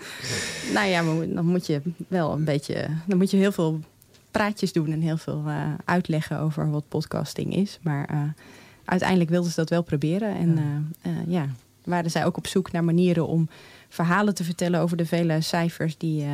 [0.74, 2.86] Nou ja, maar dan moet je wel een beetje...
[3.06, 3.80] Dan moet je heel veel
[4.30, 7.78] praatjes doen en heel veel eh, uitleggen over wat podcasting is.
[7.82, 8.18] Maar eh,
[8.84, 10.36] uiteindelijk wilden ze dat wel proberen.
[10.36, 11.46] En eh, eh, ja,
[11.84, 13.48] waren zij ook op zoek naar manieren om
[13.88, 16.28] verhalen te vertellen over de vele cijfers die, eh,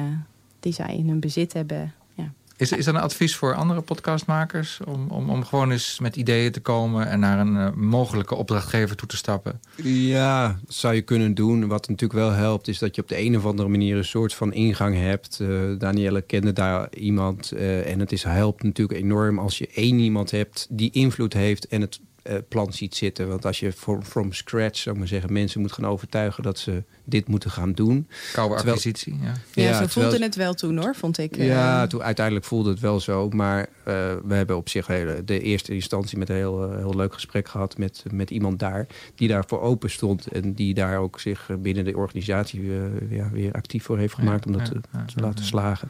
[0.60, 1.94] die zij in hun bezit hebben.
[2.14, 2.32] Ja.
[2.56, 6.52] Is, is er een advies voor andere podcastmakers om, om, om gewoon eens met ideeën
[6.52, 9.60] te komen en naar een eh, mogelijke opdrachtgever toe te stappen?
[9.82, 11.66] Ja, dat zou je kunnen doen.
[11.66, 14.34] Wat natuurlijk wel helpt, is dat je op de een of andere manier een soort
[14.34, 15.40] van ingang hebt.
[15.40, 15.48] Eh
[15.78, 17.52] Danielle kende daar iemand.
[17.52, 21.68] eh, en het is, helpt natuurlijk enorm als je één iemand hebt die invloed heeft
[21.68, 22.00] en het
[22.48, 23.28] plan ziet zitten.
[23.28, 26.58] Want als je from, from scratch, zou ik maar zeggen, mensen moet gaan overtuigen dat
[26.58, 28.08] ze dit moeten gaan doen.
[28.32, 29.26] Koude Terwijl- acquisitie, ja.
[29.26, 31.36] Ja, zo terwijl- voelde het wel toen hoor, vond ik.
[31.36, 31.46] eh.
[31.46, 33.28] ja, toen, uiteindelijk voelde het wel zo.
[33.28, 33.94] Maar eh,
[34.24, 37.48] we hebben op zich hele, de eerste instantie met een heel, eh, heel leuk gesprek
[37.48, 38.86] gehad met, met iemand daar.
[39.14, 40.26] Die daarvoor open stond.
[40.26, 44.14] En die daar ook zich eh, binnen de organisatie eh, ja, weer actief voor heeft
[44.14, 44.46] gemaakt.
[44.46, 45.88] om dat ja, te, ja, te laten slagen.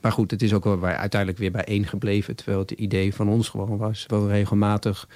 [0.00, 2.36] Maar goed, het is ook wel bij, uiteindelijk weer bijeen gebleven.
[2.36, 4.04] Terwijl het idee van ons gewoon was.
[4.06, 5.08] Wel regelmatig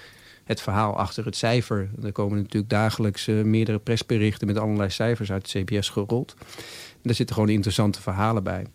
[0.51, 1.91] het verhaal achter het cijfer.
[2.03, 6.35] Er komen natuurlijk dagelijks eh, meerdere persberichten met allerlei cijfers uit het CBS gerold.
[6.39, 8.67] En daar zitten gewoon interessante verhalen bij.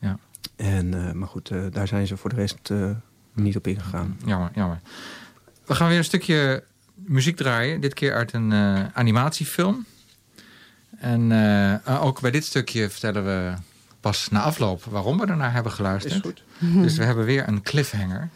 [0.00, 0.18] Ja.
[0.56, 2.90] En, eh, maar goed, eh, daar zijn ze voor de rest eh,
[3.32, 4.16] niet op ingegaan.
[4.24, 4.80] Jammer, jammer.
[5.66, 6.64] We gaan weer een stukje
[6.94, 7.80] muziek draaien.
[7.80, 9.86] Dit keer uit een eh, animatiefilm.
[10.98, 11.32] En
[11.84, 13.52] eh, ook bij dit stukje vertellen we
[14.00, 16.14] pas na afloop waarom we ernaar hebben geluisterd.
[16.14, 16.42] Is goed.
[16.58, 18.28] Dus we hebben weer een cliffhanger.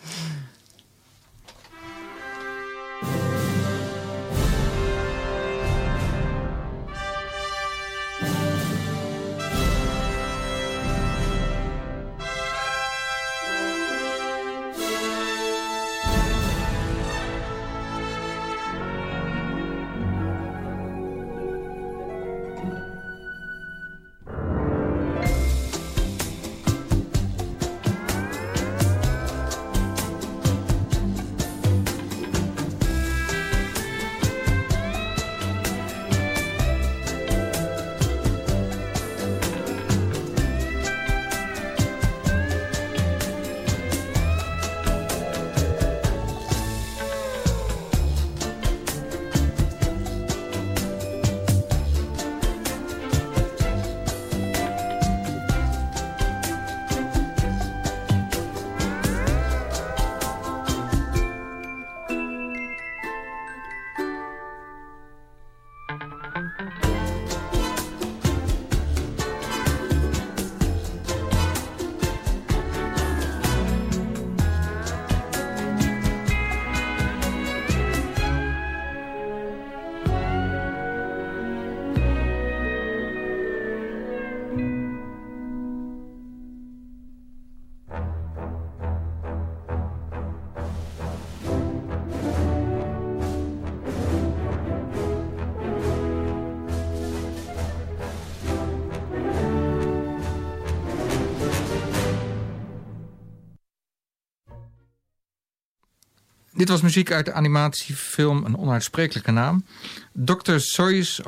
[106.64, 109.64] Dit was muziek uit de animatiefilm, een onuitsprekelijke naam.
[110.12, 110.56] Dr.
[110.56, 111.20] Seuss,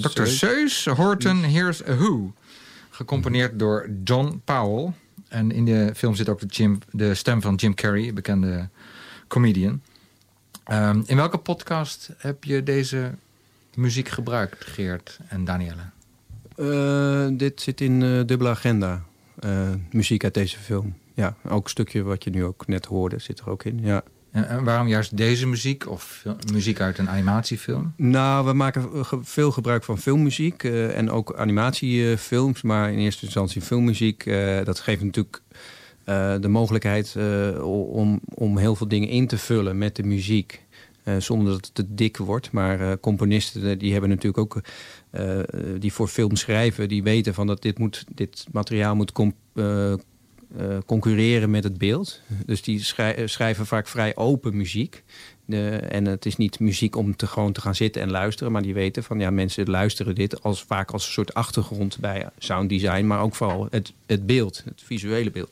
[0.00, 0.24] Dr.
[0.24, 2.32] Seuss Horton Here's a Who.
[2.90, 4.92] Gecomponeerd door John Powell.
[5.28, 8.68] En in de film zit ook de, Jim, de stem van Jim Carrey, een bekende
[9.28, 9.82] comedian.
[10.64, 13.14] Ehm, in welke podcast heb je deze
[13.74, 15.90] muziek gebruikt, Geert en Danielle?
[16.56, 19.04] Eh, dit zit in eh, dubbele agenda.
[19.40, 20.94] Eh, muziek uit deze film.
[21.14, 23.80] Ja, ook een stukje wat je nu ook net hoorde zit er ook in.
[23.82, 24.02] Ja.
[24.34, 27.92] En, waarom juist deze muziek of muziek uit een animatiefilm?
[27.96, 32.62] Nou, we maken ge- veel gebruik van filmmuziek eh, en ook animatiefilms.
[32.62, 34.26] maar in eerste instantie filmmuziek.
[34.26, 35.42] eh, dat geeft natuurlijk
[36.04, 40.62] eh, de mogelijkheid eh, om, om heel veel dingen in te vullen met de muziek.
[41.02, 42.52] eh, zonder dat het te dik wordt.
[42.52, 44.60] Maar eh, componisten eh, die hebben natuurlijk ook...
[45.10, 45.38] eh,
[45.78, 49.12] die voor film schrijven, die weten van dat dit, moet, dit materiaal moet
[50.56, 52.20] eh, concurreren met het beeld.
[52.46, 55.02] Dus die eh, schrijven vaak vrij open muziek.
[55.44, 58.52] De, en het is niet muziek om te, gewoon te gaan zitten en luisteren.
[58.52, 62.28] Maar die weten van ja, mensen luisteren dit als, vaak als een soort achtergrond bij
[62.38, 63.06] sound design.
[63.06, 65.50] Maar ook vooral het, het beeld, het visuele beeld.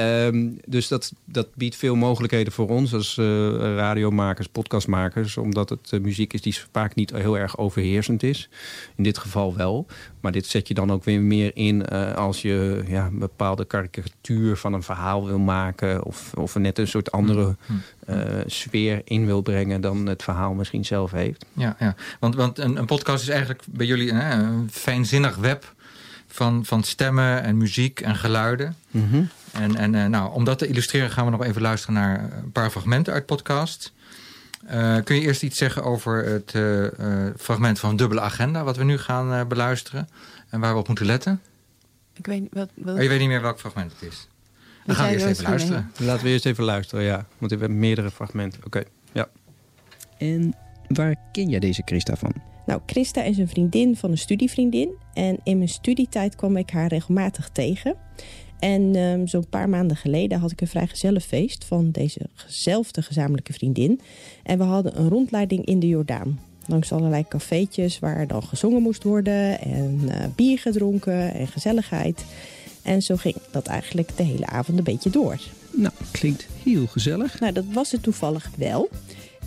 [0.00, 3.24] Ehm, dus dat, dat biedt veel mogelijkheden voor ons als eh,
[3.58, 5.36] radiomakers, podcastmakers.
[5.36, 8.48] Omdat het eh, muziek is die vaak niet heel erg overheersend is.
[8.96, 9.86] In dit geval wel.
[10.20, 13.64] Maar dit zet je dan ook weer meer in eh, als je ja, een bepaalde
[13.64, 16.04] karikatuur van een verhaal wil maken.
[16.04, 17.56] Of, of net een soort andere
[18.06, 21.44] eh, sfeer in wil brengen dan het verhaal misschien zelf heeft.
[21.52, 21.94] Ja, ja.
[22.20, 25.74] Want, want een, een podcast is eigenlijk bij jullie hè, een fijnzinnig web
[26.26, 28.76] van, van stemmen en muziek en geluiden.
[28.90, 29.22] Mhm.
[29.52, 32.52] En, en eh, nou, om dat te illustreren gaan we nog even luisteren naar een
[32.52, 33.92] paar fragmenten uit podcast.
[34.66, 38.64] Eh, kun je eerst iets zeggen over het eh, eh, fragment van Dubbele Agenda...
[38.64, 40.08] wat we nu gaan beluisteren
[40.48, 41.40] en waar we op moeten letten?
[42.12, 42.68] Ik weet niet wat...
[42.74, 42.96] wat...
[42.96, 44.28] Oh, je weet niet meer welk fragment het is.
[44.84, 45.90] Dan gaan we eerst even luisteren.
[45.96, 47.26] Laten we eerst even luisteren, ja.
[47.38, 48.60] Want we hebben meerdere fragmenten.
[48.64, 48.82] Oké,
[49.12, 49.28] ja.
[50.18, 50.54] En
[50.88, 52.32] waar ken jij deze Christa van?
[52.66, 54.90] Nou, Christa is een vriendin van een studievriendin.
[55.12, 57.96] En in mijn studietijd kwam ik haar regelmatig tegen.
[58.60, 64.00] En ehm, zo'n paar maanden geleden had ik een vrijgezellenfeest van dezezelfde gezamenlijke vriendin.
[64.42, 66.40] En we hadden een rondleiding in de Jordaan.
[66.66, 72.24] Langs allerlei cafeetjes waar dan gezongen moest worden en eh, bier gedronken en gezelligheid.
[72.82, 75.40] En zo ging dat eigenlijk de hele avond een beetje door.
[75.70, 77.40] Nou, klinkt heel gezellig.
[77.40, 78.88] Nou, dat was het toevallig wel.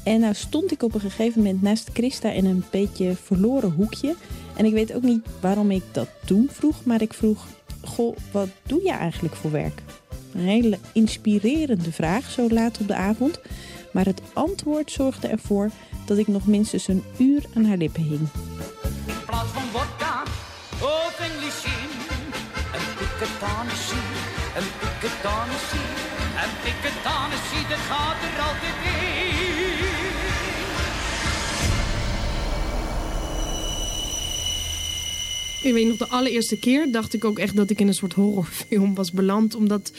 [0.04, 4.16] En nou stond ik op een gegeven moment naast Christa in een beetje verloren hoekje.
[4.58, 7.48] En ik weet ook niet waarom ik dat toen vroeg, maar ik vroeg...
[7.84, 9.82] Goh, wat doe je eigenlijk voor werk?
[10.34, 13.40] Een hele inspirerende vraag zo laat op de avond.
[13.92, 15.70] Maar het antwoord zorgde ervoor
[16.06, 18.28] dat ik nog minstens een uur aan haar lippen hing.
[19.06, 20.24] In plaats van vodka
[20.82, 21.90] of Englishin.
[22.78, 24.08] Een piketanissie,
[24.58, 25.90] een piketanissie.
[26.44, 29.33] Een piketanissie, dat gaat er altijd in.
[35.64, 38.14] Ik weet nog, de allereerste keer dacht ik ook echt dat ik in een soort
[38.14, 39.56] horrorfilm was beland.
[39.56, 39.92] Omdat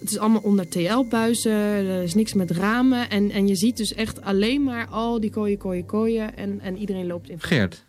[0.00, 3.10] het is allemaal onder TL-buizen, er is niks met ramen.
[3.10, 6.36] En, en je ziet dus echt alleen maar al die kooien, kooien, kooien.
[6.36, 7.40] En, en iedereen loopt in.
[7.40, 7.84] Geert.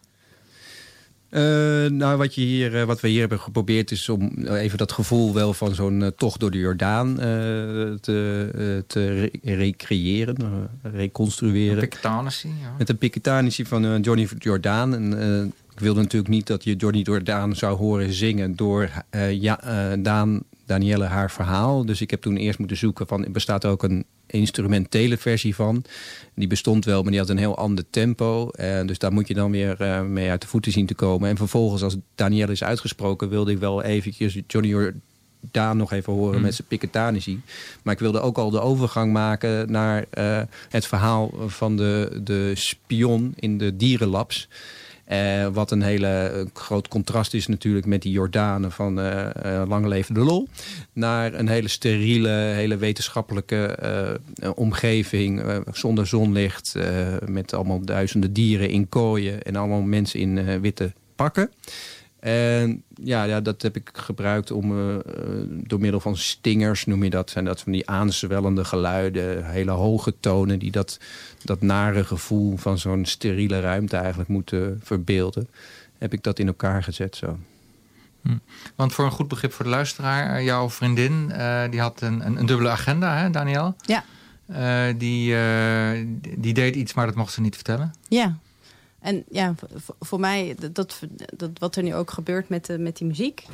[1.29, 1.41] Eh,
[1.85, 5.33] nou, wat, je hier, eh, wat we hier hebben geprobeerd is om even dat gevoel
[5.33, 7.25] wel van zo'n eh, tocht door de Jordaan eh,
[8.01, 11.79] te, eh, te re- recreëren, eh, reconstrueren.
[11.79, 12.75] Piketanissie, ja.
[12.77, 14.93] Met een Piketanissie van eh, Johnny Jordaan.
[14.93, 15.45] En, eh,
[15.77, 19.97] ik wilde natuurlijk niet dat je Johnny Jordaan zou horen zingen door eh, ja, eh,
[19.99, 21.85] Daan, Danielle haar verhaal.
[21.85, 25.83] Dus ik heb toen eerst moeten zoeken van, bestaat er ook een instrumentele versie van.
[26.33, 28.49] Die bestond wel, maar die had een heel ander tempo.
[28.49, 31.29] En dus daar moet je dan weer eh, mee uit de voeten zien te komen.
[31.29, 36.37] En vervolgens, als Danielle is uitgesproken, wilde ik wel eventjes Johnny Jordaan nog even horen
[36.37, 36.41] Mm.
[36.41, 37.39] met zijn Piketanisie.
[37.83, 40.05] Maar ik wilde ook al de overgang maken naar
[40.69, 44.47] het verhaal van de, de spion in de dierenlabs.
[45.07, 49.85] Eh, wat een hele groot contrast is natuurlijk met die Jordanen van eh eh, Lang
[49.85, 50.47] Leven de Lol.
[50.93, 54.19] Naar een hele steriele, hele wetenschappelijke
[54.55, 55.43] omgeving.
[55.71, 56.75] zonder zonlicht.
[57.25, 59.43] met allemaal duizenden dieren in kooien.
[59.43, 61.51] En allemaal mensen in witte pakken.
[62.19, 65.01] En ja, ja, dat heb ik gebruikt om
[65.49, 67.29] door middel van stingers, noem je dat.
[67.29, 70.59] Zijn dat van die aanzwellende geluiden, hele hoge tonen...
[70.59, 70.99] die dat,
[71.47, 75.49] dat nare gevoel van zo'n steriele ruimte eigenlijk moeten verbeelden.
[75.97, 77.37] Heb ik dat in elkaar gezet zo.
[78.21, 78.37] Hm.
[78.75, 82.25] Want voor een goed begrip voor de luisteraar, eh, jouw vriendin, eh, die had een,
[82.25, 83.75] een, een dubbele agenda, hè, Daniel?
[83.85, 84.03] Ja.
[84.47, 86.05] Eh, die, eh,
[86.37, 87.93] die deed iets, maar dat mocht ze niet vertellen.
[88.07, 88.37] Ja.
[88.99, 90.99] En ja, voor, voor mij, dat, dat,
[91.35, 93.45] dat, wat er nu ook gebeurt met, de, met die muziek.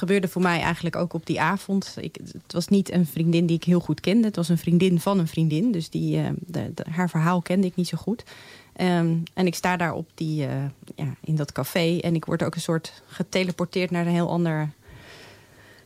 [0.00, 1.96] Gebeurde voor mij eigenlijk ook op die avond.
[2.00, 4.26] Ik, het was niet een vriendin die ik heel goed kende.
[4.26, 5.72] Het was een vriendin van een vriendin.
[5.72, 8.24] Dus die, eh, de, haar verhaal kende ik niet zo goed.
[8.72, 10.52] Ehm, en ik sta daar op die, eh,
[10.94, 11.98] ja, in dat café.
[11.98, 14.70] En ik word ook een soort geteleporteerd naar een heel ander,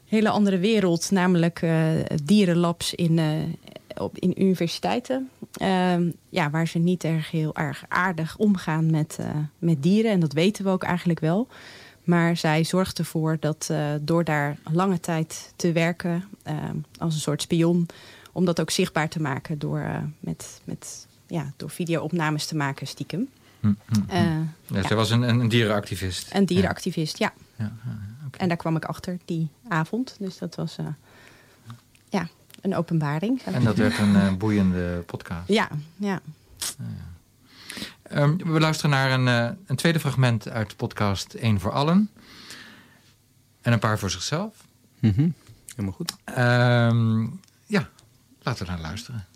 [0.07, 1.11] hele andere wereld.
[1.11, 1.83] Namelijk eh,
[2.25, 3.21] dierenlabs in,
[3.97, 5.31] op, in universiteiten.
[5.53, 9.19] Ehm, ja, waar ze niet erg heel erg aardig omgaan met,
[9.59, 10.11] met dieren.
[10.11, 11.49] En dat weten we ook eigenlijk wel.
[12.05, 17.21] Maar zij zorgt ervoor dat eh, door daar lange tijd te werken ehm, als een
[17.21, 17.87] soort spion,
[18.33, 22.87] om dat ook zichtbaar te maken door, eh, met, met, ja, door video-opnames te maken
[22.87, 23.29] stiekem.
[24.07, 24.87] Eh, ja, ja.
[24.87, 26.35] Zij was een, een, een dierenactivist.
[26.35, 27.33] Een dierenactivist, ja.
[27.57, 27.73] Ja,
[28.31, 30.17] En daar kwam ik achter die avond.
[30.19, 30.87] Dus dat was eh,
[32.09, 32.29] ja,
[32.61, 33.43] een openbaring.
[33.43, 35.49] En dat werd een eh, boeiende podcast.
[35.49, 36.21] Ja, ja.
[38.15, 42.11] Ehm, we luisteren naar een, eh, een tweede fragment uit de podcast Eén voor Allen.
[43.61, 44.67] En een paar voor zichzelf.
[44.99, 45.29] Mhm.
[45.69, 46.17] Helemaal goed.
[46.25, 47.27] Ehm,
[47.67, 47.89] ja,
[48.43, 49.27] laten we naar luisteren.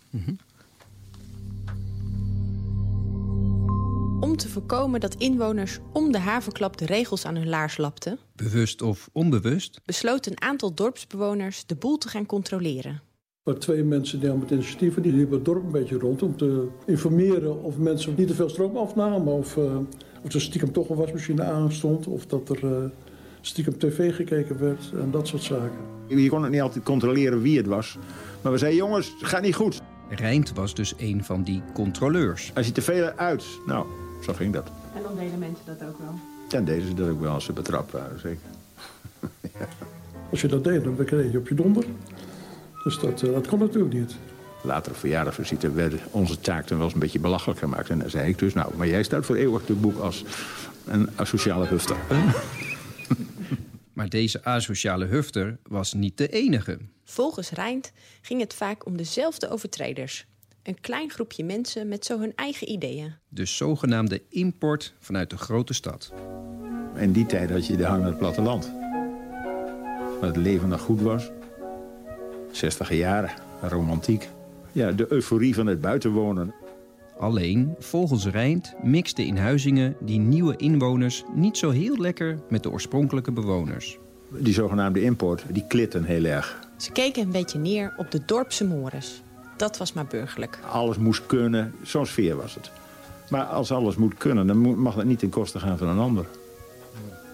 [4.19, 8.81] Om te voorkomen dat inwoners om de havenklap de regels aan hun laars lapten, Bewust
[8.81, 9.81] of onbewust?
[9.85, 13.01] besloot een aantal dorpsbewoners de boel te gaan controleren.
[13.43, 16.67] Maar twee mensen die met initiatieven die liepen het dorp een beetje rond om te
[16.85, 19.33] informeren of mensen niet te veel stroom afnamen.
[19.33, 19.77] Of, eh,
[20.23, 22.07] of er stiekem toch een wasmachine aanstond.
[22.07, 22.89] Of dat er eh,
[23.41, 25.77] stiekem tv gekeken werd en dat soort zaken.
[26.07, 27.97] Je kon het niet altijd controleren wie het was.
[28.41, 29.81] Maar we zeiden, jongens, het gaat niet goed.
[30.09, 32.51] Rijnt was dus een van die controleurs.
[32.55, 33.85] Als je te veel uit, nou,
[34.21, 34.71] zo ging dat.
[34.95, 36.13] En dan deden mensen dat ook wel.
[36.49, 38.47] En deze ze dat ook wel als ze betrapt waren, zeker.
[40.31, 41.85] Als je dat deed, dan kreeg je op je donder.
[42.83, 44.15] Dus dat, eh, dat kon natuurlijk niet.
[44.63, 47.89] Latere verjaardagsvisite werd onze taak toen wel eens een beetje belachelijk gemaakt.
[47.89, 50.23] En dan zei ik dus, nou, maar jij staat voor eeuwig te boek als
[50.85, 51.97] een asociale hufter.
[53.99, 56.77] Maar deze asociale hufter was niet de enige.
[57.03, 60.25] Volgens Rijnt ging het vaak om dezelfde overtreders.
[60.63, 63.13] Een klein groepje mensen met zo hun eigen ideeën.
[63.27, 66.13] De zogenaamde import vanuit de grote stad.
[66.95, 68.71] In die tijd had je de hang naar het platteland.
[70.19, 71.29] Waar het leven nog goed was.
[72.51, 73.31] 60 jaren,
[73.61, 74.29] romantiek.
[74.71, 76.53] Ja, de euforie van het buitenwonen.
[77.19, 82.71] Alleen, volgens Rijnt mixten in Huizingen die nieuwe inwoners niet zo heel lekker met de
[82.71, 83.97] oorspronkelijke bewoners.
[84.29, 86.59] Die zogenaamde import, die klitten heel erg.
[86.77, 89.21] Ze keken een beetje neer op de dorpse mores.
[89.57, 90.59] Dat was maar burgerlijk.
[90.71, 92.71] Alles moest kunnen, zo'n sfeer was het.
[93.29, 96.25] Maar als alles moet kunnen, dan mag dat niet ten koste gaan van een ander.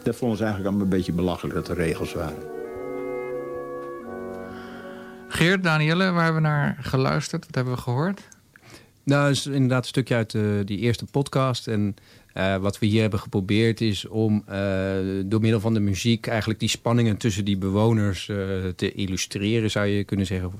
[0.03, 2.54] Dat vonden ze eigenlijk allemaal een beetje belachelijk dat er regels waren.
[5.35, 7.45] Geert, Danielle, waar hebben we naar geluisterd?
[7.45, 8.21] Wat hebben we gehoord?
[9.03, 11.67] Nou, is inderdaad een stukje uit eh, die eerste podcast.
[11.67, 11.95] En
[12.33, 14.57] eh, wat we hier hebben geprobeerd is om eh,
[15.25, 18.25] door middel van de muziek eigenlijk die spanningen tussen die bewoners
[18.75, 20.51] te illustreren, zou je kunnen zeggen.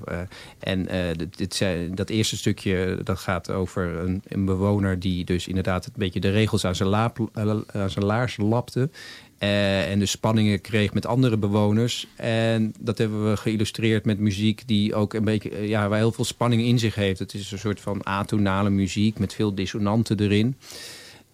[0.58, 5.48] En dit, dit zei- dat eerste stukje dat gaat over een, een bewoner die dus
[5.48, 8.90] inderdaad een beetje de regels aan zijn, aan zijn laars lapte.
[9.38, 12.06] Eh, en de spanningen kreeg met andere bewoners.
[12.16, 16.12] En dat hebben we geïllustreerd met muziek die ook een beetje, eh, ja, waar heel
[16.12, 17.18] veel spanning in zich heeft.
[17.18, 20.56] Het is een soort van atonale muziek met veel dissonanten erin.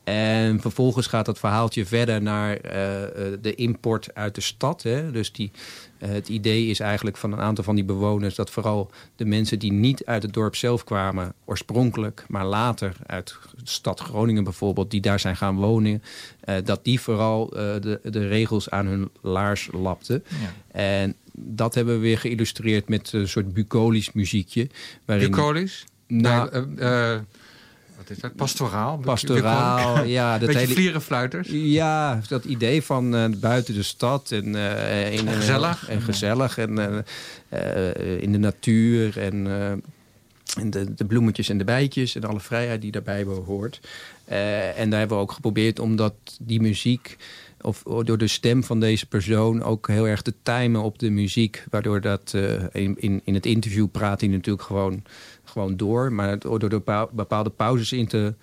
[0.04, 2.72] En vervolgens gaat dat verhaaltje verder naar eh,
[3.40, 4.82] de import uit de stad.
[4.82, 5.10] Hè?
[5.10, 5.50] Dus die,
[6.08, 8.34] het idee is eigenlijk van een aantal van die bewoners...
[8.34, 11.32] dat vooral de mensen die niet uit het dorp zelf kwamen...
[11.44, 14.90] oorspronkelijk, maar later uit de stad Groningen bijvoorbeeld...
[14.90, 16.02] die daar zijn gaan wonen...
[16.40, 20.24] eh, dat die vooral eh, de, de regels aan hun laars lapten.
[20.28, 20.80] Ja.
[20.80, 24.68] En dat hebben we weer geïllustreerd met een soort bucolisch muziekje.
[25.04, 25.84] waarin- Bucolisch?
[26.06, 27.26] Nou, Eh, eh, wat
[28.12, 28.36] is dat?
[28.36, 28.98] Pastoraal?
[28.98, 30.38] Pastoraal, ja.
[30.38, 31.48] Dat hele, vlierenfluiters?
[31.50, 35.88] Ja, dat idee van eh, buiten de stad en, eh, in, En gezellig.
[35.88, 39.70] en gezellig en eh, eh, in de natuur en, eh,
[40.62, 43.80] en de, de bloemetjes en de bijtjes en alle vrijheid die daarbij behoort.
[44.24, 47.16] Eh, en daar hebben we ook geprobeerd omdat die muziek
[47.60, 51.64] of door de stem van deze persoon ook heel erg te timen op de muziek.
[51.70, 55.02] Waardoor dat eh, in, in, in het interview praat hij natuurlijk gewoon,
[55.52, 56.12] gewoon door.
[56.12, 58.34] Maar door bepaal- bepaalde pauzes in te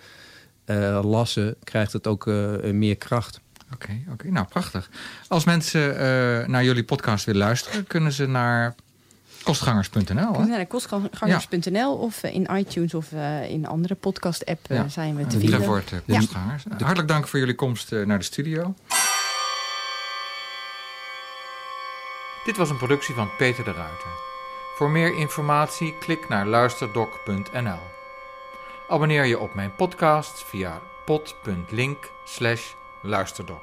[0.66, 3.40] eh, lassen, krijgt het ook eh, meer kracht.
[3.74, 4.90] Oké, oké, nou prachtig.
[5.28, 8.76] Als mensen eh, naar jullie podcast willen luisteren, kunnen ze naar
[9.44, 10.40] kostgangers.nl.
[10.46, 14.88] Naar kostgangers.nl of in iTunes of eh, in andere podcast-app Ja.
[14.88, 15.66] zijn we te vinden.
[16.08, 16.64] kostgangers.
[16.78, 18.74] Hartelijk dank voor jullie komst eh, naar de studio.
[22.46, 24.29] Dit was een productie van Peter de Ruiter.
[24.80, 27.80] Voor meer informatie klik naar luisterdoc.nl.
[28.88, 33.62] Abonneer je op mijn podcast via pod.link slash luisterdoc.